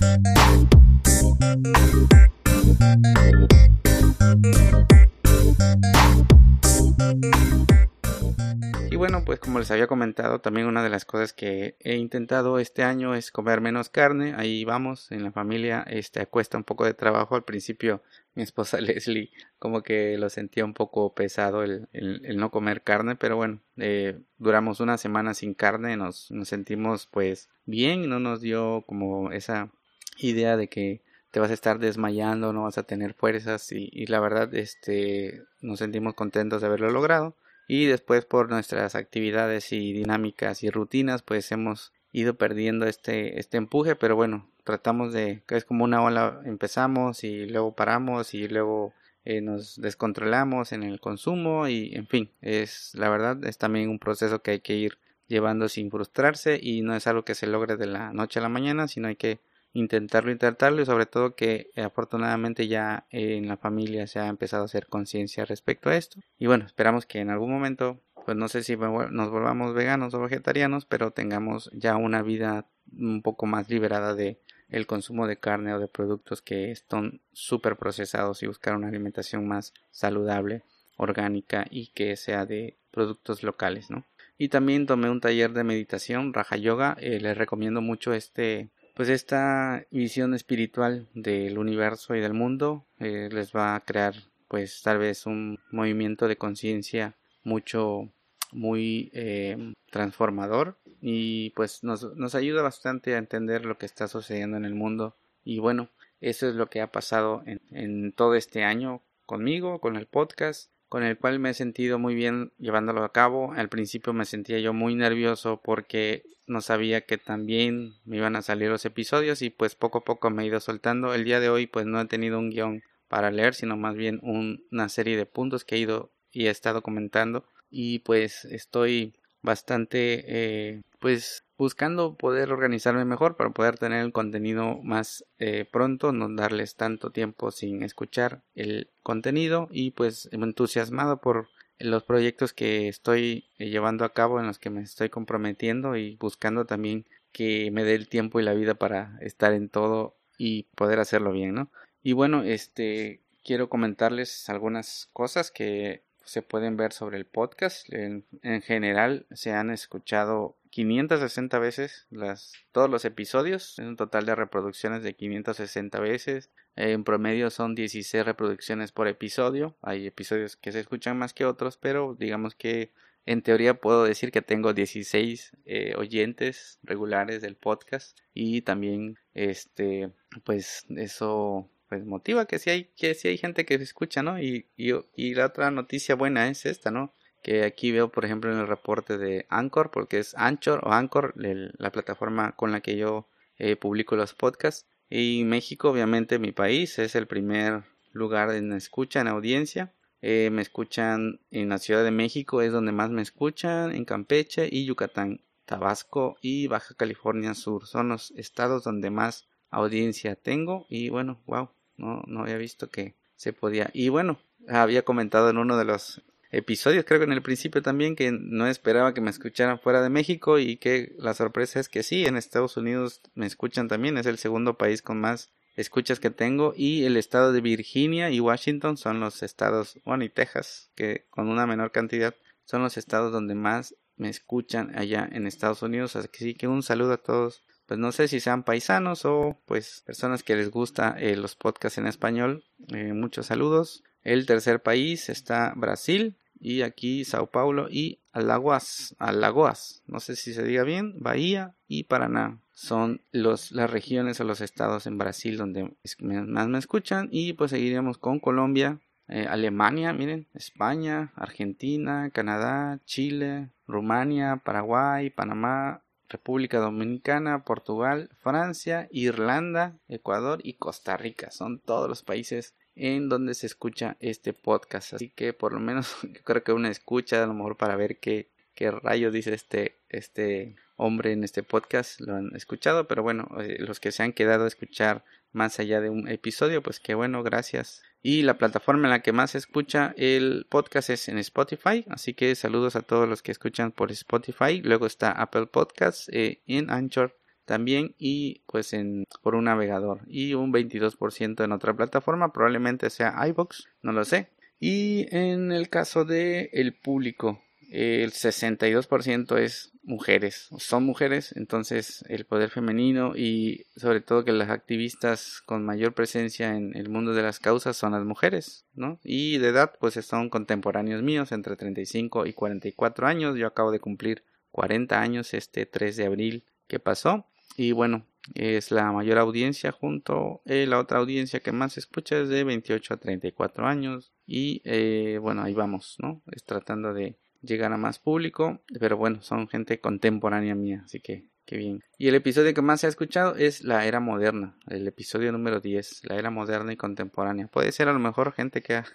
Y 8.91 8.95
bueno, 8.95 9.23
pues 9.23 9.39
como 9.39 9.59
les 9.59 9.69
había 9.69 9.85
comentado, 9.85 10.41
también 10.41 10.65
una 10.65 10.81
de 10.81 10.89
las 10.89 11.05
cosas 11.05 11.31
que 11.31 11.75
he 11.79 11.95
intentado 11.97 12.57
este 12.57 12.81
año 12.81 13.13
es 13.13 13.31
comer 13.31 13.61
menos 13.61 13.87
carne. 13.87 14.33
Ahí 14.35 14.65
vamos, 14.65 15.11
en 15.11 15.23
la 15.23 15.31
familia, 15.31 15.85
este, 15.87 16.25
cuesta 16.25 16.57
un 16.57 16.63
poco 16.63 16.85
de 16.85 16.95
trabajo. 16.95 17.35
Al 17.35 17.43
principio, 17.43 18.01
mi 18.33 18.41
esposa 18.41 18.81
Leslie 18.81 19.29
como 19.59 19.83
que 19.83 20.17
lo 20.17 20.29
sentía 20.29 20.65
un 20.65 20.73
poco 20.73 21.13
pesado 21.13 21.63
el, 21.63 21.87
no 22.35 22.49
comer 22.49 22.81
carne, 22.81 23.15
pero 23.15 23.35
bueno, 23.35 23.59
eh, 23.77 24.17
duramos 24.39 24.79
una 24.79 24.97
semana 24.97 25.35
sin 25.35 25.53
carne, 25.53 25.95
nos, 25.95 26.31
nos 26.31 26.47
sentimos 26.47 27.05
pues 27.05 27.49
bien, 27.65 28.09
no 28.09 28.19
nos 28.19 28.41
dio 28.41 28.83
como 28.87 29.31
esa 29.31 29.69
idea 30.17 30.57
de 30.57 30.67
que 30.67 31.01
te 31.29 31.39
vas 31.39 31.51
a 31.51 31.53
estar 31.53 31.77
desmayando, 31.77 32.53
no 32.53 32.63
vas 32.63 32.79
a 32.79 32.83
tener 32.83 33.13
fuerzas 33.13 33.71
y, 33.71 33.89
y 33.91 34.07
la 34.07 34.19
verdad 34.19 34.53
este 34.55 35.43
nos 35.61 35.79
sentimos 35.79 36.15
contentos 36.15 36.61
de 36.61 36.67
haberlo 36.67 36.89
logrado 36.89 37.35
y 37.69 37.85
después 37.85 38.25
por 38.25 38.49
nuestras 38.49 38.95
actividades 38.95 39.71
y 39.71 39.93
dinámicas 39.93 40.63
y 40.63 40.71
rutinas 40.71 41.21
pues 41.21 41.49
hemos 41.51 41.93
ido 42.11 42.33
perdiendo 42.33 42.87
este, 42.87 43.39
este 43.39 43.57
empuje 43.57 43.95
pero 43.95 44.15
bueno 44.15 44.49
tratamos 44.63 45.13
de 45.13 45.43
es 45.47 45.65
como 45.65 45.83
una 45.83 46.01
ola 46.01 46.41
empezamos 46.45 47.23
y 47.23 47.45
luego 47.45 47.75
paramos 47.75 48.33
y 48.33 48.47
luego 48.47 48.91
eh, 49.23 49.41
nos 49.41 49.79
descontrolamos 49.79 50.71
en 50.71 50.81
el 50.81 50.99
consumo 50.99 51.67
y 51.67 51.91
en 51.93 52.07
fin 52.07 52.31
es 52.41 52.91
la 52.95 53.07
verdad 53.07 53.45
es 53.45 53.59
también 53.59 53.89
un 53.89 53.99
proceso 53.99 54.41
que 54.41 54.51
hay 54.51 54.59
que 54.61 54.75
ir 54.75 54.97
llevando 55.27 55.69
sin 55.69 55.91
frustrarse 55.91 56.59
y 56.59 56.81
no 56.81 56.95
es 56.95 57.05
algo 57.05 57.23
que 57.23 57.35
se 57.35 57.45
logre 57.45 57.77
de 57.77 57.85
la 57.85 58.11
noche 58.13 58.39
a 58.39 58.41
la 58.41 58.49
mañana 58.49 58.87
sino 58.87 59.09
hay 59.09 59.15
que 59.15 59.37
intentarlo, 59.73 60.31
intentarlo 60.31 60.81
y 60.81 60.85
sobre 60.85 61.05
todo 61.05 61.35
que 61.35 61.69
eh, 61.75 61.81
afortunadamente 61.81 62.67
ya 62.67 63.05
en 63.11 63.47
la 63.47 63.57
familia 63.57 64.07
se 64.07 64.19
ha 64.19 64.27
empezado 64.27 64.63
a 64.63 64.65
hacer 64.65 64.87
conciencia 64.87 65.45
respecto 65.45 65.89
a 65.89 65.95
esto. 65.95 66.19
Y 66.37 66.47
bueno, 66.47 66.65
esperamos 66.65 67.05
que 67.05 67.19
en 67.19 67.29
algún 67.29 67.51
momento, 67.51 67.99
pues 68.25 68.35
no 68.37 68.47
sé 68.47 68.63
si 68.63 68.75
nos 68.75 69.29
volvamos 69.29 69.73
veganos 69.73 70.13
o 70.13 70.21
vegetarianos, 70.21 70.85
pero 70.85 71.11
tengamos 71.11 71.69
ya 71.73 71.97
una 71.97 72.21
vida 72.21 72.65
un 72.91 73.21
poco 73.21 73.45
más 73.45 73.69
liberada 73.69 74.15
de 74.15 74.39
el 74.69 74.85
consumo 74.85 75.27
de 75.27 75.37
carne 75.37 75.73
o 75.73 75.79
de 75.79 75.87
productos 75.87 76.41
que 76.41 76.71
están 76.71 77.21
súper 77.33 77.75
procesados 77.75 78.43
y 78.43 78.47
buscar 78.47 78.75
una 78.75 78.87
alimentación 78.87 79.47
más 79.47 79.73
saludable, 79.89 80.63
orgánica 80.97 81.65
y 81.69 81.87
que 81.87 82.15
sea 82.15 82.45
de 82.45 82.77
productos 82.91 83.41
locales, 83.41 83.89
¿no? 83.89 84.05
Y 84.37 84.49
también 84.49 84.85
tomé 84.85 85.09
un 85.09 85.19
taller 85.19 85.51
de 85.51 85.63
meditación, 85.63 86.33
Raja 86.33 86.55
Yoga, 86.55 86.95
eh, 86.99 87.19
les 87.19 87.37
recomiendo 87.37 87.81
mucho 87.81 88.13
este 88.13 88.69
pues 88.99 89.07
esta 89.07 89.85
visión 89.91 90.33
espiritual 90.33 91.07
del 91.13 91.57
universo 91.57 92.15
y 92.15 92.19
del 92.19 92.33
mundo 92.33 92.85
eh, 92.99 93.29
les 93.31 93.55
va 93.55 93.75
a 93.75 93.79
crear 93.79 94.13
pues 94.49 94.81
tal 94.81 94.97
vez 94.97 95.25
un 95.25 95.57
movimiento 95.71 96.27
de 96.27 96.35
conciencia 96.35 97.15
mucho 97.45 98.09
muy 98.51 99.09
eh, 99.13 99.73
transformador 99.89 100.77
y 100.99 101.51
pues 101.51 101.81
nos, 101.81 102.13
nos 102.17 102.35
ayuda 102.35 102.61
bastante 102.61 103.15
a 103.15 103.19
entender 103.19 103.63
lo 103.63 103.77
que 103.77 103.85
está 103.85 104.09
sucediendo 104.09 104.57
en 104.57 104.65
el 104.65 104.75
mundo. 104.75 105.15
Y 105.45 105.59
bueno 105.59 105.87
eso 106.19 106.49
es 106.49 106.55
lo 106.55 106.69
que 106.69 106.81
ha 106.81 106.91
pasado 106.91 107.41
en, 107.45 107.61
en 107.71 108.11
todo 108.11 108.35
este 108.35 108.65
año 108.65 109.01
conmigo 109.25 109.79
con 109.79 109.95
el 109.95 110.07
podcast 110.07 110.71
con 110.89 111.03
el 111.03 111.17
cual 111.17 111.39
me 111.39 111.51
he 111.51 111.53
sentido 111.53 111.99
muy 111.99 112.15
bien 112.15 112.51
llevándolo 112.57 113.03
a 113.03 113.13
cabo. 113.13 113.53
Al 113.53 113.69
principio 113.69 114.11
me 114.11 114.25
sentía 114.25 114.59
yo 114.59 114.73
muy 114.73 114.95
nervioso 114.95 115.61
porque 115.63 116.23
no 116.47 116.61
sabía 116.61 117.01
que 117.01 117.17
también 117.17 117.93
me 118.05 118.17
iban 118.17 118.35
a 118.35 118.41
salir 118.41 118.69
los 118.69 118.85
episodios 118.85 119.43
y 119.43 119.51
pues 119.51 119.75
poco 119.75 119.99
a 119.99 120.03
poco 120.03 120.31
me 120.31 120.43
he 120.43 120.47
ido 120.47 120.59
soltando. 120.59 121.13
El 121.13 121.23
día 121.23 121.39
de 121.39 121.49
hoy 121.49 121.67
pues 121.67 121.85
no 121.85 122.01
he 122.01 122.05
tenido 122.05 122.39
un 122.39 122.49
guion 122.49 122.83
para 123.07 123.31
leer, 123.31 123.53
sino 123.53 123.77
más 123.77 123.95
bien 123.95 124.19
una 124.23 124.89
serie 124.89 125.15
de 125.15 125.27
puntos 125.27 125.63
que 125.63 125.75
he 125.75 125.79
ido 125.79 126.11
y 126.31 126.47
he 126.47 126.49
estado 126.49 126.81
comentando 126.81 127.45
y 127.69 127.99
pues 127.99 128.45
estoy 128.45 129.13
bastante 129.41 130.25
eh, 130.27 130.81
pues 130.99 131.43
buscando 131.59 132.15
poder 132.15 132.53
organizarme 132.53 133.03
mejor 133.03 133.35
para 133.35 133.49
poder 133.49 133.77
tener 133.77 134.05
el 134.05 134.13
contenido 134.13 134.79
más 134.81 135.25
eh, 135.39 135.65
pronto, 135.69 136.13
no 136.13 136.33
darles 136.33 136.77
tanto 136.77 137.11
tiempo 137.11 137.51
sin 137.51 137.83
escuchar 137.83 138.41
el 138.55 138.89
contenido 139.03 139.67
y 139.69 139.91
pues 139.91 140.29
entusiasmado 140.31 141.19
por 141.19 141.49
los 141.77 142.03
proyectos 142.03 142.53
que 142.53 142.87
estoy 142.87 143.49
eh, 143.57 143.69
llevando 143.69 144.05
a 144.05 144.13
cabo 144.13 144.39
en 144.39 144.47
los 144.47 144.57
que 144.57 144.69
me 144.69 144.81
estoy 144.81 145.09
comprometiendo 145.09 145.97
y 145.97 146.15
buscando 146.15 146.65
también 146.65 147.05
que 147.33 147.71
me 147.71 147.83
dé 147.83 147.95
el 147.95 148.07
tiempo 148.07 148.39
y 148.39 148.43
la 148.43 148.53
vida 148.53 148.75
para 148.75 149.17
estar 149.19 149.51
en 149.51 149.67
todo 149.67 150.15
y 150.37 150.63
poder 150.75 150.99
hacerlo 151.01 151.33
bien, 151.33 151.53
¿no? 151.55 151.71
Y 152.01 152.13
bueno, 152.13 152.43
este 152.43 153.21
quiero 153.43 153.67
comentarles 153.67 154.47
algunas 154.49 155.09
cosas 155.11 155.51
que 155.51 156.03
se 156.29 156.41
pueden 156.41 156.77
ver 156.77 156.93
sobre 156.93 157.17
el 157.17 157.25
podcast. 157.25 157.91
En, 157.91 158.23
general 158.61 159.25
se 159.31 159.51
han 159.51 159.71
escuchado 159.71 160.57
560 160.69 161.57
veces 161.59 162.05
las, 162.11 162.53
todos 162.71 162.89
los 162.89 163.03
episodios, 163.05 163.79
es 163.79 163.85
un 163.85 163.97
total 163.97 164.25
de 164.25 164.35
reproducciones 164.35 165.03
de 165.03 165.15
560 165.15 165.99
veces. 165.99 166.51
En 166.75 167.03
promedio 167.03 167.49
son 167.49 167.75
16 167.75 168.23
reproducciones 168.25 168.91
por 168.91 169.07
episodio. 169.07 169.75
Hay 169.81 170.05
episodios 170.05 170.55
que 170.55 170.71
se 170.71 170.79
escuchan 170.79 171.17
más 171.17 171.33
que 171.33 171.45
otros, 171.45 171.77
pero 171.77 172.15
digamos 172.17 172.55
que 172.55 172.93
en 173.25 173.41
teoría 173.41 173.73
puedo 173.73 174.05
decir 174.05 174.31
que 174.31 174.41
tengo 174.41 174.73
16 174.73 175.51
eh, 175.65 175.93
oyentes 175.97 176.79
regulares 176.83 177.41
del 177.41 177.55
podcast 177.55 178.17
y 178.33 178.61
también 178.61 179.17
este 179.33 180.11
pues 180.43 180.85
eso 180.95 181.69
pues 181.89 182.05
motiva 182.05 182.45
que 182.45 182.59
si 182.59 182.69
hay, 182.69 182.83
que 182.95 183.15
si 183.15 183.27
hay 183.27 183.37
gente 183.37 183.65
que 183.65 183.73
escucha, 183.75 184.21
¿no? 184.21 184.39
Y, 184.39 184.67
y, 184.77 184.93
y, 185.15 185.33
la 185.33 185.47
otra 185.47 185.71
noticia 185.71 186.15
buena 186.15 186.47
es 186.47 186.65
esta, 186.67 186.91
¿no? 186.91 187.13
Que 187.41 187.63
aquí 187.63 187.91
veo, 187.91 188.11
por 188.11 188.25
ejemplo, 188.25 188.53
en 188.53 188.59
el 188.59 188.67
reporte 188.67 189.17
de 189.17 189.47
Anchor, 189.49 189.89
porque 189.91 190.19
es 190.19 190.35
Anchor 190.37 190.81
o 190.83 190.93
Anchor, 190.93 191.33
la 191.35 191.91
plataforma 191.91 192.55
con 192.55 192.71
la 192.71 192.81
que 192.81 192.95
yo 192.95 193.27
eh, 193.57 193.75
publico 193.75 194.15
los 194.15 194.35
podcasts. 194.35 194.85
Y 195.09 195.43
México, 195.45 195.89
obviamente, 195.89 196.37
mi 196.37 196.51
país, 196.51 196.99
es 196.99 197.15
el 197.15 197.25
primer 197.25 197.83
lugar 198.11 198.53
en 198.53 198.71
escucha, 198.73 199.21
en 199.21 199.27
audiencia. 199.27 199.93
Eh, 200.21 200.49
me 200.51 200.61
escuchan 200.61 201.39
en 201.49 201.69
la 201.69 201.79
Ciudad 201.79 202.03
de 202.03 202.11
México, 202.11 202.61
es 202.61 202.71
donde 202.71 202.91
más 202.91 203.09
me 203.09 203.21
escuchan, 203.21 203.95
en 203.95 204.05
Campeche 204.05 204.69
y 204.71 204.85
Yucatán, 204.85 205.41
Tabasco 205.65 206.37
y 206.41 206.67
Baja 206.67 206.93
California 206.95 207.55
Sur. 207.55 207.87
Son 207.87 208.09
los 208.09 208.31
estados 208.31 208.83
donde 208.83 209.09
más 209.09 209.47
audiencia 209.69 210.35
tengo. 210.35 210.85
Y 210.89 211.09
bueno, 211.09 211.41
wow, 211.45 211.69
no, 211.99 212.23
no 212.27 212.41
había 212.41 212.57
visto 212.57 212.89
que 212.89 213.15
se 213.35 213.53
podía. 213.53 213.89
Y 213.93 214.09
bueno, 214.09 214.39
había 214.67 215.03
comentado 215.03 215.49
en 215.49 215.57
uno 215.57 215.77
de 215.77 215.85
los 215.85 216.21
episodios, 216.51 217.05
creo 217.05 217.19
que 217.19 217.25
en 217.25 217.33
el 217.33 217.41
principio 217.41 217.81
también, 217.81 218.15
que 218.15 218.31
no 218.31 218.67
esperaba 218.67 219.13
que 219.13 219.21
me 219.21 219.29
escucharan 219.29 219.79
fuera 219.79 220.01
de 220.01 220.09
México 220.09 220.57
y 220.57 220.77
que 220.77 221.15
la 221.19 221.33
sorpresa 221.33 221.79
es 221.79 221.89
que 221.89 222.03
sí, 222.03 222.25
en 222.25 222.37
Estados 222.37 222.75
Unidos 222.75 223.21
me 223.35 223.45
escuchan 223.45 223.87
también, 223.87 224.17
es 224.17 224.25
el 224.25 224.37
segundo 224.37 224.77
país 224.77 225.01
con 225.01 225.19
más 225.19 225.51
escuchas 225.75 226.19
que 226.19 226.31
tengo 226.31 226.73
y 226.75 227.05
el 227.05 227.17
estado 227.17 227.53
de 227.53 227.61
Virginia 227.61 228.31
y 228.31 228.39
Washington 228.39 228.97
son 228.97 229.19
los 229.19 229.43
estados, 229.43 229.99
bueno, 230.05 230.23
y 230.23 230.29
Texas, 230.29 230.89
que 230.95 231.25
con 231.29 231.47
una 231.47 231.67
menor 231.67 231.91
cantidad 231.91 232.35
son 232.65 232.81
los 232.81 232.97
estados 232.97 233.31
donde 233.31 233.55
más 233.55 233.95
me 234.17 234.29
escuchan 234.29 234.97
allá 234.97 235.29
en 235.31 235.47
Estados 235.47 235.81
Unidos, 235.81 236.15
así 236.15 236.55
que 236.55 236.67
un 236.67 236.83
saludo 236.83 237.13
a 237.13 237.17
todos 237.17 237.63
pues 237.89 237.99
no 237.99 238.11
sé 238.11 238.27
si 238.27 238.39
sean 238.39 238.61
paisanos 238.61 239.25
o 239.25 239.57
pues 239.65 240.03
personas 240.05 240.43
que 240.43 240.55
les 240.55 240.69
gusta 240.69 241.15
eh, 241.17 241.35
los 241.35 241.55
podcasts 241.55 241.97
en 241.97 242.05
español. 242.05 242.63
Eh, 242.89 243.13
muchos 243.13 243.47
saludos. 243.47 244.03
El 244.21 244.45
tercer 244.45 244.83
país 244.83 245.27
está 245.27 245.73
Brasil 245.75 246.37
y 246.59 246.83
aquí 246.83 247.25
Sao 247.25 247.47
Paulo 247.47 247.87
y 247.89 248.19
Alagoas, 248.31 249.15
Alagoas, 249.17 250.03
no 250.05 250.19
sé 250.19 250.35
si 250.35 250.53
se 250.53 250.63
diga 250.63 250.83
bien, 250.83 251.15
Bahía 251.17 251.73
y 251.87 252.03
Paraná 252.03 252.59
son 252.75 253.21
los, 253.31 253.71
las 253.71 253.89
regiones 253.89 254.39
o 254.39 254.43
los 254.43 254.61
estados 254.61 255.07
en 255.07 255.17
Brasil 255.17 255.57
donde 255.57 255.91
más 256.19 256.67
me 256.67 256.77
escuchan 256.77 257.27
y 257.31 257.53
pues 257.53 257.71
seguiremos 257.71 258.19
con 258.19 258.39
Colombia, 258.39 258.99
eh, 259.27 259.47
Alemania, 259.49 260.13
miren, 260.13 260.45
España, 260.53 261.33
Argentina, 261.35 262.29
Canadá, 262.29 262.99
Chile, 263.05 263.71
Rumania, 263.87 264.61
Paraguay, 264.63 265.31
Panamá, 265.31 266.03
República 266.29 266.79
Dominicana, 266.79 267.63
Portugal, 267.63 268.29
Francia, 268.37 269.07
Irlanda, 269.11 269.97
Ecuador 270.07 270.59
y 270.63 270.73
Costa 270.73 271.17
Rica. 271.17 271.51
Son 271.51 271.79
todos 271.79 272.07
los 272.07 272.23
países 272.23 272.75
en 272.95 273.29
donde 273.29 273.55
se 273.55 273.65
escucha 273.65 274.15
este 274.19 274.53
podcast. 274.53 275.13
Así 275.13 275.29
que 275.29 275.53
por 275.53 275.73
lo 275.73 275.79
menos 275.79 276.15
yo 276.23 276.41
creo 276.43 276.63
que 276.63 276.73
una 276.73 276.89
escucha 276.89 277.43
a 277.43 277.47
lo 277.47 277.53
mejor 277.53 277.77
para 277.77 277.95
ver 277.95 278.19
qué, 278.19 278.49
qué 278.75 278.91
rayos 278.91 279.33
dice 279.33 279.53
este, 279.53 279.97
este 280.09 280.75
hombre 280.95 281.31
en 281.31 281.43
este 281.43 281.63
podcast 281.63 282.19
lo 282.21 282.35
han 282.35 282.55
escuchado. 282.55 283.07
Pero 283.07 283.23
bueno, 283.23 283.49
eh, 283.59 283.77
los 283.79 283.99
que 283.99 284.11
se 284.11 284.23
han 284.23 284.33
quedado 284.33 284.65
a 284.65 284.67
escuchar 284.67 285.23
más 285.51 285.79
allá 285.79 285.99
de 285.99 286.09
un 286.09 286.27
episodio, 286.27 286.83
pues 286.83 286.99
qué 286.99 287.15
bueno, 287.15 287.41
gracias. 287.41 288.03
Y 288.21 288.41
la 288.41 288.57
plataforma 288.57 289.07
en 289.07 289.11
la 289.11 289.21
que 289.21 289.31
más 289.31 289.51
se 289.51 289.57
escucha 289.57 290.13
el 290.17 290.65
podcast 290.69 291.09
es 291.09 291.29
en 291.29 291.37
Spotify, 291.37 292.05
así 292.09 292.33
que 292.33 292.53
saludos 292.55 292.95
a 292.95 293.01
todos 293.01 293.29
los 293.29 293.41
que 293.41 293.51
escuchan 293.51 293.91
por 293.91 294.11
Spotify. 294.11 294.81
Luego 294.81 295.05
está 295.05 295.31
Apple 295.31 295.67
Podcasts, 295.67 296.29
eh, 296.33 296.61
en 296.67 296.89
Anchor 296.89 297.37
también 297.63 298.15
y 298.17 298.63
pues 298.65 298.93
en 298.93 299.25
por 299.43 299.53
un 299.53 299.65
navegador 299.65 300.21
y 300.27 300.55
un 300.55 300.73
22% 300.73 301.63
en 301.63 301.71
otra 301.71 301.95
plataforma, 301.95 302.51
probablemente 302.51 303.09
sea 303.11 303.35
iBox, 303.47 303.87
no 304.01 304.11
lo 304.11 304.25
sé. 304.25 304.49
Y 304.79 305.27
en 305.35 305.71
el 305.71 305.89
caso 305.89 306.25
de 306.25 306.71
público, 307.03 307.61
el 307.91 308.31
62% 308.31 309.57
es 309.59 309.91
mujeres, 310.09 310.67
son 310.77 311.05
mujeres, 311.05 311.53
entonces 311.55 312.25
el 312.27 312.45
poder 312.45 312.71
femenino 312.71 313.33
y 313.35 313.85
sobre 313.95 314.21
todo 314.21 314.43
que 314.43 314.51
las 314.51 314.69
activistas 314.69 315.61
con 315.65 315.85
mayor 315.85 316.13
presencia 316.13 316.75
en 316.75 316.95
el 316.97 317.09
mundo 317.09 317.33
de 317.33 317.43
las 317.43 317.59
causas 317.59 317.95
son 317.95 318.13
las 318.13 318.25
mujeres, 318.25 318.85
¿no? 318.95 319.19
Y 319.23 319.59
de 319.59 319.69
edad 319.69 319.93
pues 319.99 320.15
son 320.25 320.49
contemporáneos 320.49 321.21
míos, 321.21 321.51
entre 321.51 321.75
35 321.75 322.47
y 322.47 322.53
44 322.53 323.27
años, 323.27 323.57
yo 323.57 323.67
acabo 323.67 323.91
de 323.91 323.99
cumplir 323.99 324.43
40 324.71 325.21
años 325.21 325.53
este 325.53 325.85
3 325.85 326.17
de 326.17 326.25
abril 326.25 326.63
que 326.87 326.99
pasó 326.99 327.45
y 327.77 327.91
bueno, 327.91 328.25
es 328.55 328.89
la 328.89 329.11
mayor 329.11 329.37
audiencia 329.37 329.91
junto 329.91 330.61
a 330.65 330.73
la 330.73 330.99
otra 330.99 331.19
audiencia 331.19 331.59
que 331.59 331.71
más 331.71 331.93
se 331.93 331.99
escucha 331.99 332.39
es 332.39 332.49
de 332.49 332.63
28 332.63 333.13
a 333.13 333.17
34 333.17 333.85
años 333.85 334.33
y 334.47 334.81
eh, 334.85 335.37
bueno, 335.39 335.61
ahí 335.61 335.75
vamos, 335.75 336.15
¿no? 336.19 336.41
Es 336.51 336.63
tratando 336.63 337.13
de 337.13 337.37
llegar 337.61 337.91
a 337.93 337.97
más 337.97 338.19
público, 338.19 338.81
pero 338.99 339.17
bueno, 339.17 339.41
son 339.41 339.67
gente 339.67 339.99
contemporánea 339.99 340.75
mía, 340.75 341.01
así 341.05 341.19
que 341.19 341.45
qué 341.65 341.77
bien. 341.77 342.03
Y 342.17 342.27
el 342.27 342.35
episodio 342.35 342.73
que 342.73 342.81
más 342.81 343.01
se 343.01 343.07
ha 343.07 343.09
escuchado 343.09 343.55
es 343.55 343.83
la 343.83 344.05
era 344.05 344.19
moderna, 344.19 344.77
el 344.87 345.07
episodio 345.07 345.51
número 345.51 345.79
10, 345.79 346.21
la 346.23 346.37
era 346.37 346.49
moderna 346.49 346.93
y 346.93 346.97
contemporánea. 346.97 347.67
Puede 347.67 347.91
ser 347.91 348.07
a 348.07 348.13
lo 348.13 348.19
mejor 348.19 348.53
gente 348.53 348.81
que 348.83 348.95
ha, 348.95 349.05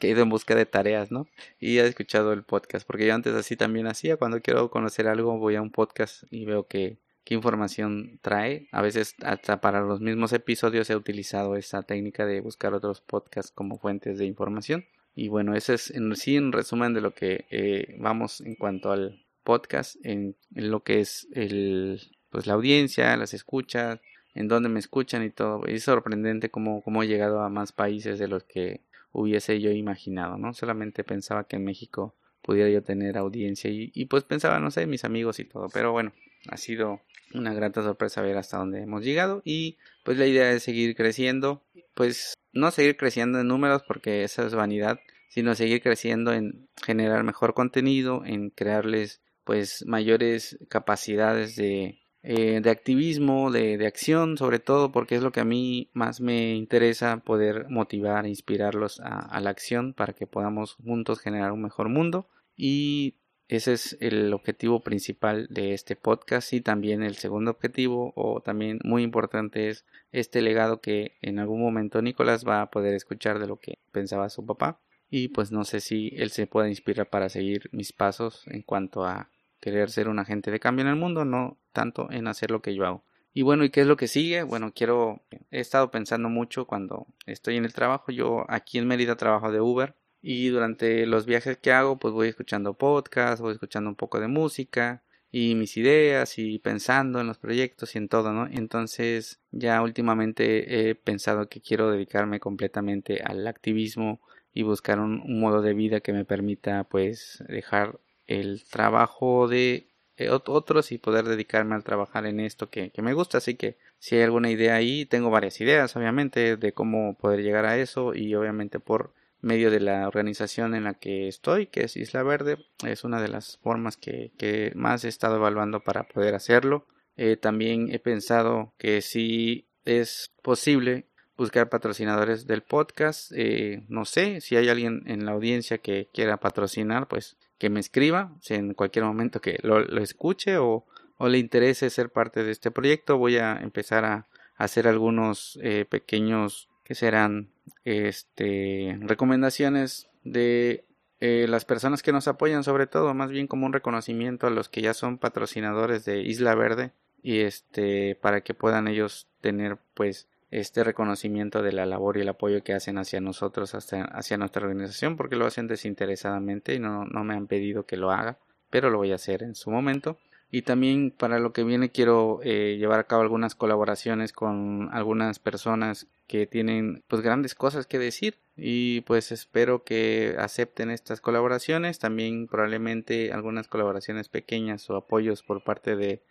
ido 0.00 0.22
en 0.22 0.28
busca 0.28 0.54
de 0.54 0.66
tareas, 0.66 1.10
¿no? 1.10 1.26
Y 1.58 1.78
ha 1.78 1.86
escuchado 1.86 2.32
el 2.32 2.42
podcast, 2.42 2.86
porque 2.86 3.06
yo 3.06 3.14
antes 3.14 3.34
así 3.34 3.56
también 3.56 3.86
hacía, 3.86 4.16
cuando 4.16 4.40
quiero 4.40 4.70
conocer 4.70 5.08
algo 5.08 5.38
voy 5.38 5.56
a 5.56 5.62
un 5.62 5.70
podcast 5.70 6.24
y 6.30 6.44
veo 6.44 6.66
que 6.66 6.98
qué 7.24 7.34
información 7.34 8.18
trae. 8.22 8.68
A 8.70 8.82
veces 8.82 9.16
hasta 9.22 9.60
para 9.60 9.80
los 9.80 10.00
mismos 10.00 10.32
episodios 10.32 10.90
he 10.90 10.96
utilizado 10.96 11.56
esa 11.56 11.82
técnica 11.82 12.26
de 12.26 12.40
buscar 12.40 12.74
otros 12.74 13.00
podcasts 13.00 13.50
como 13.50 13.78
fuentes 13.78 14.18
de 14.18 14.26
información. 14.26 14.84
Y 15.14 15.28
bueno, 15.28 15.54
ese 15.54 15.74
es 15.74 15.90
en 15.90 16.14
sí 16.16 16.38
un 16.38 16.52
resumen 16.52 16.94
de 16.94 17.00
lo 17.00 17.14
que 17.14 17.46
eh, 17.50 17.96
vamos 17.98 18.40
en 18.40 18.56
cuanto 18.56 18.90
al 18.90 19.24
podcast, 19.44 19.96
en, 20.02 20.36
lo 20.54 20.82
que 20.82 21.00
es 21.00 21.28
el, 21.32 22.00
pues 22.30 22.46
la 22.46 22.54
audiencia, 22.54 23.16
las 23.16 23.34
escuchas, 23.34 24.00
en 24.34 24.48
dónde 24.48 24.68
me 24.68 24.80
escuchan 24.80 25.22
y 25.22 25.30
todo. 25.30 25.64
Es 25.66 25.84
sorprendente 25.84 26.50
cómo, 26.50 26.82
cómo 26.82 27.02
he 27.02 27.06
llegado 27.06 27.40
a 27.42 27.48
más 27.48 27.72
países 27.72 28.18
de 28.18 28.28
los 28.28 28.42
que 28.44 28.80
hubiese 29.12 29.60
yo 29.60 29.70
imaginado, 29.70 30.36
¿no? 30.36 30.54
Solamente 30.54 31.04
pensaba 31.04 31.44
que 31.44 31.56
en 31.56 31.64
México 31.64 32.14
pudiera 32.42 32.68
yo 32.68 32.82
tener 32.82 33.16
audiencia 33.16 33.70
y, 33.70 33.92
y 33.94 34.06
pues 34.06 34.24
pensaba, 34.24 34.58
no 34.58 34.70
sé, 34.70 34.86
mis 34.86 35.04
amigos 35.04 35.38
y 35.38 35.44
todo. 35.44 35.68
Pero 35.72 35.92
bueno, 35.92 36.12
ha 36.48 36.56
sido 36.56 37.00
una 37.32 37.54
grata 37.54 37.82
sorpresa 37.82 38.22
ver 38.22 38.36
hasta 38.36 38.58
dónde 38.58 38.82
hemos 38.82 39.04
llegado 39.04 39.42
y 39.44 39.76
pues 40.04 40.18
la 40.18 40.26
idea 40.26 40.52
es 40.52 40.62
seguir 40.62 40.94
creciendo, 40.94 41.62
pues 41.94 42.34
no 42.54 42.70
seguir 42.70 42.96
creciendo 42.96 43.40
en 43.40 43.48
números 43.48 43.82
porque 43.86 44.24
esa 44.24 44.46
es 44.46 44.54
vanidad, 44.54 45.00
sino 45.28 45.54
seguir 45.54 45.82
creciendo 45.82 46.32
en 46.32 46.68
generar 46.82 47.24
mejor 47.24 47.54
contenido, 47.54 48.22
en 48.24 48.50
crearles 48.50 49.20
pues 49.44 49.84
mayores 49.86 50.58
capacidades 50.68 51.56
de 51.56 52.00
eh, 52.26 52.62
de 52.62 52.70
activismo, 52.70 53.50
de, 53.50 53.76
de, 53.76 53.86
acción, 53.86 54.38
sobre 54.38 54.58
todo 54.58 54.90
porque 54.90 55.14
es 55.14 55.22
lo 55.22 55.30
que 55.30 55.40
a 55.40 55.44
mí 55.44 55.90
más 55.92 56.22
me 56.22 56.54
interesa 56.54 57.18
poder 57.18 57.68
motivar 57.68 58.24
e 58.24 58.30
inspirarlos 58.30 58.98
a, 59.00 59.18
a 59.18 59.40
la 59.40 59.50
acción 59.50 59.92
para 59.92 60.14
que 60.14 60.26
podamos 60.26 60.76
juntos 60.82 61.20
generar 61.20 61.52
un 61.52 61.60
mejor 61.60 61.90
mundo. 61.90 62.26
Y 62.56 63.16
ese 63.48 63.74
es 63.74 63.96
el 64.00 64.32
objetivo 64.32 64.80
principal 64.80 65.46
de 65.50 65.74
este 65.74 65.96
podcast 65.96 66.52
y 66.52 66.60
también 66.60 67.02
el 67.02 67.16
segundo 67.16 67.50
objetivo 67.50 68.12
o 68.16 68.40
también 68.40 68.78
muy 68.84 69.02
importante 69.02 69.68
es 69.68 69.84
este 70.12 70.40
legado 70.40 70.80
que 70.80 71.16
en 71.20 71.38
algún 71.38 71.60
momento 71.60 72.00
Nicolás 72.00 72.46
va 72.46 72.62
a 72.62 72.70
poder 72.70 72.94
escuchar 72.94 73.38
de 73.38 73.46
lo 73.46 73.58
que 73.58 73.78
pensaba 73.92 74.30
su 74.30 74.46
papá 74.46 74.80
y 75.10 75.28
pues 75.28 75.52
no 75.52 75.64
sé 75.64 75.80
si 75.80 76.10
él 76.16 76.30
se 76.30 76.46
puede 76.46 76.70
inspirar 76.70 77.10
para 77.10 77.28
seguir 77.28 77.68
mis 77.72 77.92
pasos 77.92 78.42
en 78.46 78.62
cuanto 78.62 79.04
a 79.04 79.30
querer 79.60 79.90
ser 79.90 80.08
un 80.08 80.18
agente 80.18 80.50
de 80.50 80.60
cambio 80.60 80.84
en 80.84 80.90
el 80.90 80.96
mundo, 80.96 81.24
no 81.24 81.58
tanto 81.72 82.10
en 82.10 82.26
hacer 82.26 82.50
lo 82.50 82.62
que 82.62 82.74
yo 82.74 82.86
hago. 82.86 83.04
Y 83.32 83.42
bueno, 83.42 83.64
¿y 83.64 83.70
qué 83.70 83.80
es 83.80 83.86
lo 83.86 83.96
que 83.96 84.08
sigue? 84.08 84.42
Bueno, 84.42 84.72
quiero, 84.74 85.22
he 85.50 85.60
estado 85.60 85.90
pensando 85.90 86.28
mucho 86.28 86.66
cuando 86.66 87.06
estoy 87.26 87.56
en 87.56 87.64
el 87.64 87.72
trabajo, 87.72 88.12
yo 88.12 88.44
aquí 88.48 88.78
en 88.78 88.86
Mérida 88.86 89.16
trabajo 89.16 89.50
de 89.50 89.60
Uber 89.60 89.94
y 90.26 90.48
durante 90.48 91.04
los 91.04 91.26
viajes 91.26 91.58
que 91.58 91.70
hago 91.70 91.98
pues 91.98 92.14
voy 92.14 92.28
escuchando 92.28 92.72
podcasts, 92.72 93.42
voy 93.42 93.52
escuchando 93.52 93.90
un 93.90 93.94
poco 93.94 94.20
de 94.20 94.26
música 94.26 95.02
y 95.30 95.54
mis 95.54 95.76
ideas 95.76 96.38
y 96.38 96.58
pensando 96.60 97.20
en 97.20 97.26
los 97.26 97.36
proyectos 97.36 97.94
y 97.94 97.98
en 97.98 98.08
todo, 98.08 98.32
¿no? 98.32 98.46
Entonces 98.46 99.38
ya 99.50 99.82
últimamente 99.82 100.88
he 100.88 100.94
pensado 100.94 101.50
que 101.50 101.60
quiero 101.60 101.90
dedicarme 101.90 102.40
completamente 102.40 103.20
al 103.22 103.46
activismo 103.46 104.18
y 104.54 104.62
buscar 104.62 104.98
un, 104.98 105.22
modo 105.40 105.60
de 105.60 105.74
vida 105.74 106.00
que 106.00 106.14
me 106.14 106.24
permita 106.24 106.84
pues 106.84 107.44
dejar 107.48 107.98
el 108.26 108.64
trabajo 108.64 109.46
de 109.46 109.88
eh, 110.16 110.30
otros 110.30 110.90
y 110.90 110.96
poder 110.96 111.26
dedicarme 111.26 111.74
al 111.74 111.84
trabajar 111.84 112.24
en 112.24 112.40
esto 112.40 112.70
que, 112.70 112.88
que, 112.88 113.02
me 113.02 113.12
gusta. 113.12 113.38
Así 113.38 113.56
que 113.56 113.76
si 113.98 114.16
hay 114.16 114.22
alguna 114.22 114.50
idea 114.50 114.76
ahí, 114.76 115.04
tengo 115.04 115.28
varias 115.28 115.60
ideas 115.60 115.94
obviamente 115.96 116.56
de 116.56 116.72
cómo 116.72 117.14
poder 117.14 117.42
llegar 117.42 117.66
a 117.66 117.76
eso 117.76 118.14
y 118.14 118.34
obviamente 118.34 118.80
por 118.80 119.12
medio 119.44 119.70
de 119.70 119.80
la 119.80 120.08
organización 120.08 120.74
en 120.74 120.84
la 120.84 120.94
que 120.94 121.28
estoy, 121.28 121.66
que 121.66 121.84
es 121.84 121.96
Isla 121.96 122.22
Verde. 122.22 122.58
Es 122.84 123.04
una 123.04 123.20
de 123.20 123.28
las 123.28 123.58
formas 123.58 123.96
que, 123.96 124.32
que 124.38 124.72
más 124.74 125.04
he 125.04 125.08
estado 125.08 125.36
evaluando 125.36 125.80
para 125.80 126.04
poder 126.04 126.34
hacerlo. 126.34 126.86
Eh, 127.16 127.36
también 127.36 127.92
he 127.92 127.98
pensado 127.98 128.74
que 128.78 129.00
si 129.02 129.68
es 129.84 130.32
posible 130.42 131.06
buscar 131.36 131.68
patrocinadores 131.68 132.46
del 132.46 132.62
podcast. 132.62 133.32
Eh, 133.34 133.84
no 133.88 134.04
sé 134.04 134.40
si 134.40 134.56
hay 134.56 134.68
alguien 134.68 135.02
en 135.06 135.24
la 135.26 135.32
audiencia 135.32 135.78
que 135.78 136.08
quiera 136.12 136.38
patrocinar, 136.38 137.08
pues 137.08 137.36
que 137.58 137.70
me 137.70 137.80
escriba 137.80 138.36
en 138.48 138.74
cualquier 138.74 139.04
momento 139.04 139.40
que 139.40 139.58
lo, 139.62 139.80
escuche 140.00 140.58
o, 140.58 140.86
o, 141.16 141.28
le 141.28 141.38
interese 141.38 141.90
ser 141.90 142.10
parte 142.10 142.44
de 142.44 142.52
este 142.52 142.70
proyecto. 142.70 143.18
Voy 143.18 143.36
a 143.36 143.56
empezar 143.56 144.04
a, 144.04 144.26
hacer 144.56 144.86
algunos 144.86 145.58
eh, 145.62 145.84
pequeños 145.84 146.68
que 146.84 146.94
serán 146.94 147.50
este 147.84 148.98
recomendaciones 149.00 150.08
de 150.22 150.84
eh, 151.20 151.46
las 151.48 151.64
personas 151.64 152.02
que 152.02 152.12
nos 152.12 152.28
apoyan 152.28 152.64
sobre 152.64 152.86
todo 152.86 153.14
más 153.14 153.30
bien 153.30 153.46
como 153.46 153.66
un 153.66 153.72
reconocimiento 153.72 154.46
a 154.46 154.50
los 154.50 154.68
que 154.68 154.82
ya 154.82 154.94
son 154.94 155.18
patrocinadores 155.18 156.04
de 156.04 156.20
Isla 156.20 156.54
Verde 156.54 156.92
y 157.22 157.40
este 157.40 158.16
para 158.16 158.42
que 158.42 158.54
puedan 158.54 158.88
ellos 158.88 159.28
tener 159.40 159.78
pues 159.94 160.28
este 160.50 160.84
reconocimiento 160.84 161.62
de 161.62 161.72
la 161.72 161.86
labor 161.86 162.16
y 162.16 162.20
el 162.20 162.28
apoyo 162.28 162.62
que 162.62 162.74
hacen 162.74 162.98
hacia 162.98 163.20
nosotros 163.20 163.74
hacia, 163.74 164.36
nuestra 164.36 164.62
organización 164.62 165.16
porque 165.16 165.36
lo 165.36 165.46
hacen 165.46 165.66
desinteresadamente 165.66 166.74
y 166.74 166.78
no, 166.78 167.04
no 167.06 167.24
me 167.24 167.34
han 167.34 167.46
pedido 167.46 167.86
que 167.86 167.96
lo 167.96 168.10
haga 168.10 168.38
pero 168.70 168.90
lo 168.90 168.98
voy 168.98 169.12
a 169.12 169.16
hacer 169.16 169.42
en 169.42 169.54
su 169.54 169.70
momento 169.70 170.18
y 170.54 170.62
también 170.62 171.10
para 171.10 171.40
lo 171.40 171.52
que 171.52 171.64
viene 171.64 171.90
quiero 171.90 172.38
eh, 172.44 172.76
llevar 172.78 173.00
a 173.00 173.08
cabo 173.08 173.22
algunas 173.22 173.56
colaboraciones 173.56 174.32
con 174.32 174.88
algunas 174.92 175.40
personas 175.40 176.06
que 176.28 176.46
tienen 176.46 177.02
pues 177.08 177.22
grandes 177.22 177.56
cosas 177.56 177.88
que 177.88 177.98
decir 177.98 178.38
y 178.56 179.00
pues 179.00 179.32
espero 179.32 179.82
que 179.82 180.36
acepten 180.38 180.92
estas 180.92 181.20
colaboraciones 181.20 181.98
también 181.98 182.46
probablemente 182.46 183.32
algunas 183.32 183.66
colaboraciones 183.66 184.28
pequeñas 184.28 184.88
o 184.90 184.94
apoyos 184.94 185.42
por 185.42 185.64
parte 185.64 185.96
de 185.96 186.22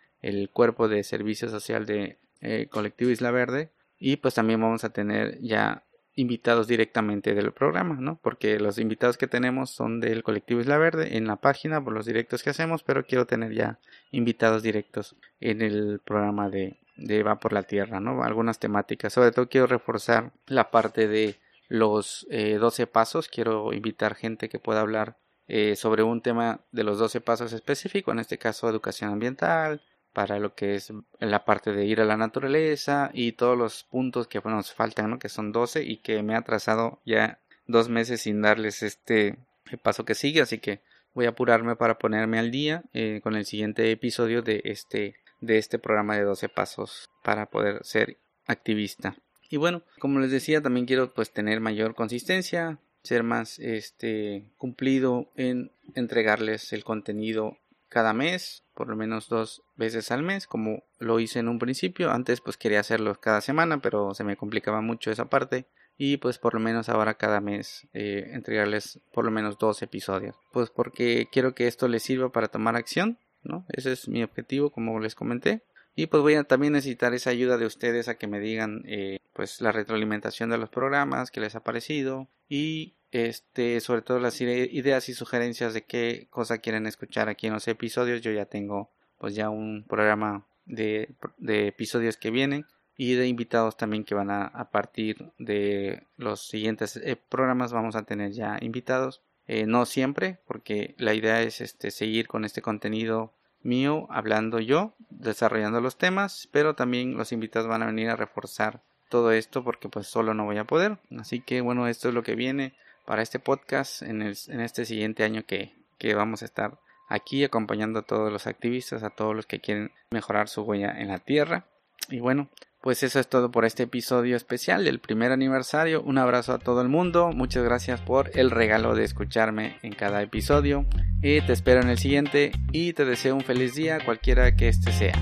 cuerpo 0.54 0.88
de 0.88 1.04
servicio 1.04 1.50
social 1.50 1.84
de 1.84 2.16
eh, 2.40 2.68
colectivo 2.70 3.10
Isla 3.10 3.30
Verde 3.30 3.72
y 3.98 4.16
pues 4.16 4.32
también 4.32 4.58
vamos 4.58 4.84
a 4.84 4.90
tener 4.90 5.38
ya 5.42 5.84
invitados 6.16 6.68
directamente 6.68 7.34
del 7.34 7.52
programa, 7.52 7.96
¿no? 8.00 8.18
Porque 8.22 8.58
los 8.58 8.78
invitados 8.78 9.16
que 9.16 9.26
tenemos 9.26 9.70
son 9.70 10.00
del 10.00 10.22
colectivo 10.22 10.60
Isla 10.60 10.78
Verde 10.78 11.16
en 11.16 11.26
la 11.26 11.36
página 11.36 11.82
por 11.82 11.92
los 11.92 12.06
directos 12.06 12.42
que 12.42 12.50
hacemos, 12.50 12.82
pero 12.82 13.04
quiero 13.04 13.26
tener 13.26 13.52
ya 13.52 13.78
invitados 14.12 14.62
directos 14.62 15.16
en 15.40 15.60
el 15.60 16.00
programa 16.04 16.48
de, 16.48 16.78
de 16.96 17.22
Va 17.22 17.40
por 17.40 17.52
la 17.52 17.64
Tierra, 17.64 18.00
¿no? 18.00 18.22
Algunas 18.22 18.58
temáticas. 18.58 19.12
Sobre 19.12 19.32
todo 19.32 19.48
quiero 19.48 19.66
reforzar 19.66 20.32
la 20.46 20.70
parte 20.70 21.08
de 21.08 21.36
los 21.68 22.26
eh, 22.30 22.54
12 22.54 22.86
pasos. 22.86 23.28
Quiero 23.28 23.72
invitar 23.72 24.14
gente 24.14 24.48
que 24.48 24.58
pueda 24.58 24.80
hablar 24.80 25.16
eh, 25.48 25.76
sobre 25.76 26.02
un 26.02 26.22
tema 26.22 26.60
de 26.72 26.84
los 26.84 26.98
12 26.98 27.20
pasos 27.20 27.52
específico, 27.52 28.12
en 28.12 28.18
este 28.18 28.38
caso 28.38 28.68
educación 28.68 29.10
ambiental, 29.12 29.82
para 30.14 30.38
lo 30.38 30.54
que 30.54 30.76
es 30.76 30.92
la 31.18 31.44
parte 31.44 31.72
de 31.72 31.84
ir 31.84 32.00
a 32.00 32.06
la 32.06 32.16
naturaleza 32.16 33.10
y 33.12 33.32
todos 33.32 33.58
los 33.58 33.82
puntos 33.82 34.28
que 34.28 34.40
nos 34.40 34.72
faltan, 34.72 35.10
¿no? 35.10 35.18
que 35.18 35.28
son 35.28 35.52
12 35.52 35.82
y 35.82 35.98
que 35.98 36.22
me 36.22 36.36
ha 36.36 36.42
trazado 36.42 37.00
ya 37.04 37.40
dos 37.66 37.88
meses 37.88 38.22
sin 38.22 38.40
darles 38.40 38.82
este 38.82 39.36
paso 39.82 40.04
que 40.04 40.14
sigue, 40.14 40.40
así 40.40 40.58
que 40.58 40.80
voy 41.14 41.26
a 41.26 41.30
apurarme 41.30 41.76
para 41.76 41.98
ponerme 41.98 42.38
al 42.38 42.50
día 42.50 42.84
eh, 42.92 43.20
con 43.22 43.34
el 43.34 43.44
siguiente 43.44 43.90
episodio 43.90 44.40
de 44.42 44.62
este, 44.64 45.16
de 45.40 45.58
este 45.58 45.78
programa 45.78 46.16
de 46.16 46.22
12 46.22 46.48
pasos 46.48 47.10
para 47.22 47.46
poder 47.46 47.84
ser 47.84 48.18
activista. 48.46 49.16
Y 49.50 49.56
bueno, 49.56 49.82
como 49.98 50.20
les 50.20 50.30
decía, 50.30 50.62
también 50.62 50.86
quiero 50.86 51.12
pues 51.12 51.32
tener 51.32 51.60
mayor 51.60 51.94
consistencia, 51.94 52.78
ser 53.02 53.22
más 53.22 53.58
este 53.58 54.44
cumplido 54.58 55.30
en 55.36 55.70
entregarles 55.94 56.72
el 56.72 56.84
contenido 56.84 57.58
cada 57.94 58.12
mes, 58.12 58.64
por 58.74 58.88
lo 58.88 58.96
menos 58.96 59.28
dos 59.28 59.62
veces 59.76 60.10
al 60.10 60.24
mes, 60.24 60.48
como 60.48 60.82
lo 60.98 61.20
hice 61.20 61.38
en 61.38 61.46
un 61.46 61.60
principio. 61.60 62.10
Antes 62.10 62.40
pues 62.40 62.56
quería 62.56 62.80
hacerlo 62.80 63.14
cada 63.20 63.40
semana, 63.40 63.78
pero 63.78 64.14
se 64.14 64.24
me 64.24 64.36
complicaba 64.36 64.80
mucho 64.80 65.12
esa 65.12 65.26
parte. 65.26 65.68
Y 65.96 66.16
pues 66.16 66.38
por 66.38 66.54
lo 66.54 66.60
menos 66.60 66.88
ahora 66.88 67.14
cada 67.14 67.40
mes 67.40 67.86
eh, 67.92 68.30
entregarles 68.32 68.98
por 69.12 69.24
lo 69.24 69.30
menos 69.30 69.58
dos 69.58 69.80
episodios. 69.80 70.34
Pues 70.52 70.70
porque 70.70 71.28
quiero 71.30 71.54
que 71.54 71.68
esto 71.68 71.86
les 71.86 72.02
sirva 72.02 72.32
para 72.32 72.48
tomar 72.48 72.74
acción, 72.74 73.16
¿no? 73.44 73.64
Ese 73.68 73.92
es 73.92 74.08
mi 74.08 74.24
objetivo, 74.24 74.70
como 74.70 74.98
les 74.98 75.14
comenté. 75.14 75.62
Y 75.96 76.06
pues 76.06 76.22
voy 76.22 76.34
a 76.34 76.44
también 76.44 76.72
necesitar 76.72 77.14
esa 77.14 77.30
ayuda 77.30 77.56
de 77.56 77.66
ustedes 77.66 78.08
a 78.08 78.16
que 78.16 78.26
me 78.26 78.40
digan 78.40 78.82
eh, 78.86 79.18
pues 79.32 79.60
la 79.60 79.72
retroalimentación 79.72 80.50
de 80.50 80.58
los 80.58 80.68
programas 80.68 81.30
que 81.30 81.40
les 81.40 81.54
ha 81.54 81.62
parecido 81.62 82.28
y 82.48 82.94
este, 83.12 83.80
sobre 83.80 84.02
todo 84.02 84.18
las 84.18 84.40
ideas 84.40 85.08
y 85.08 85.14
sugerencias 85.14 85.72
de 85.72 85.84
qué 85.84 86.26
cosa 86.30 86.58
quieren 86.58 86.86
escuchar 86.86 87.28
aquí 87.28 87.46
en 87.46 87.52
los 87.52 87.68
episodios. 87.68 88.22
Yo 88.22 88.32
ya 88.32 88.46
tengo 88.46 88.90
pues 89.18 89.36
ya 89.36 89.50
un 89.50 89.84
programa 89.88 90.44
de, 90.66 91.14
de 91.38 91.68
episodios 91.68 92.16
que 92.16 92.30
vienen 92.30 92.66
y 92.96 93.14
de 93.14 93.28
invitados 93.28 93.76
también 93.76 94.04
que 94.04 94.14
van 94.14 94.30
a, 94.30 94.46
a 94.46 94.70
partir 94.70 95.32
de 95.38 96.06
los 96.16 96.48
siguientes 96.48 96.96
eh, 96.96 97.16
programas 97.16 97.72
vamos 97.72 97.96
a 97.96 98.02
tener 98.02 98.32
ya 98.32 98.58
invitados. 98.60 99.22
Eh, 99.46 99.66
no 99.66 99.84
siempre, 99.84 100.38
porque 100.46 100.94
la 100.98 101.14
idea 101.14 101.42
es 101.42 101.60
este, 101.60 101.90
seguir 101.90 102.26
con 102.26 102.44
este 102.44 102.62
contenido 102.62 103.32
mío, 103.64 104.06
hablando 104.10 104.60
yo, 104.60 104.94
desarrollando 105.10 105.80
los 105.80 105.96
temas, 105.96 106.48
pero 106.52 106.74
también 106.74 107.16
los 107.16 107.32
invitados 107.32 107.68
van 107.68 107.82
a 107.82 107.86
venir 107.86 108.10
a 108.10 108.16
reforzar 108.16 108.82
todo 109.08 109.32
esto 109.32 109.64
porque 109.64 109.88
pues 109.88 110.06
solo 110.06 110.34
no 110.34 110.44
voy 110.44 110.58
a 110.58 110.64
poder. 110.64 110.98
Así 111.18 111.40
que 111.40 111.60
bueno, 111.60 111.86
esto 111.88 112.08
es 112.08 112.14
lo 112.14 112.22
que 112.22 112.34
viene 112.34 112.74
para 113.04 113.22
este 113.22 113.38
podcast 113.38 114.02
en, 114.02 114.22
el, 114.22 114.36
en 114.48 114.60
este 114.60 114.84
siguiente 114.84 115.24
año 115.24 115.44
que, 115.46 115.74
que 115.98 116.14
vamos 116.14 116.42
a 116.42 116.46
estar 116.46 116.78
aquí 117.08 117.44
acompañando 117.44 118.00
a 118.00 118.02
todos 118.02 118.32
los 118.32 118.46
activistas, 118.46 119.02
a 119.02 119.10
todos 119.10 119.34
los 119.34 119.46
que 119.46 119.60
quieren 119.60 119.92
mejorar 120.10 120.48
su 120.48 120.62
huella 120.62 120.92
en 120.98 121.08
la 121.08 121.18
tierra. 121.18 121.66
Y 122.08 122.20
bueno, 122.20 122.48
pues 122.84 123.02
eso 123.02 123.18
es 123.18 123.28
todo 123.28 123.50
por 123.50 123.64
este 123.64 123.84
episodio 123.84 124.36
especial 124.36 124.84
del 124.84 124.98
primer 124.98 125.32
aniversario. 125.32 126.02
Un 126.02 126.18
abrazo 126.18 126.52
a 126.52 126.58
todo 126.58 126.82
el 126.82 126.90
mundo. 126.90 127.30
Muchas 127.32 127.64
gracias 127.64 127.98
por 128.02 128.30
el 128.34 128.50
regalo 128.50 128.94
de 128.94 129.04
escucharme 129.04 129.78
en 129.82 129.94
cada 129.94 130.20
episodio. 130.20 130.84
Y 131.22 131.40
te 131.40 131.54
espero 131.54 131.80
en 131.80 131.88
el 131.88 131.96
siguiente 131.96 132.52
y 132.72 132.92
te 132.92 133.06
deseo 133.06 133.36
un 133.36 133.40
feliz 133.40 133.74
día 133.74 134.04
cualquiera 134.04 134.54
que 134.54 134.68
este 134.68 134.92
sea. 134.92 135.14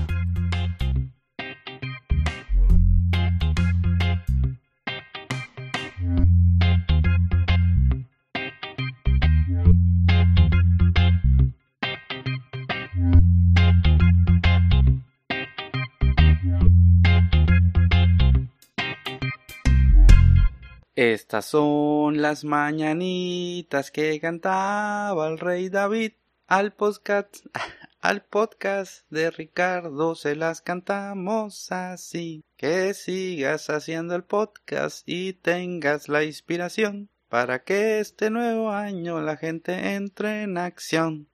Son 21.41 22.21
las 22.21 22.43
mañanitas 22.43 23.89
que 23.91 24.19
cantaba 24.19 25.27
el 25.27 25.39
rey 25.39 25.69
David 25.69 26.13
al 26.47 26.73
podcast, 26.73 27.37
Al 28.01 28.21
podcast 28.21 29.09
de 29.09 29.31
Ricardo 29.31 30.13
se 30.15 30.35
las 30.35 30.61
cantamos 30.61 31.71
así. 31.71 32.43
Que 32.57 32.93
sigas 32.93 33.69
haciendo 33.69 34.13
el 34.13 34.25
podcast 34.25 35.07
y 35.07 35.31
tengas 35.31 36.09
la 36.09 36.25
inspiración 36.25 37.09
para 37.29 37.63
que 37.63 37.99
este 37.99 38.29
nuevo 38.29 38.71
año 38.71 39.21
la 39.21 39.37
gente 39.37 39.95
entre 39.95 40.43
en 40.43 40.57
acción. 40.57 41.29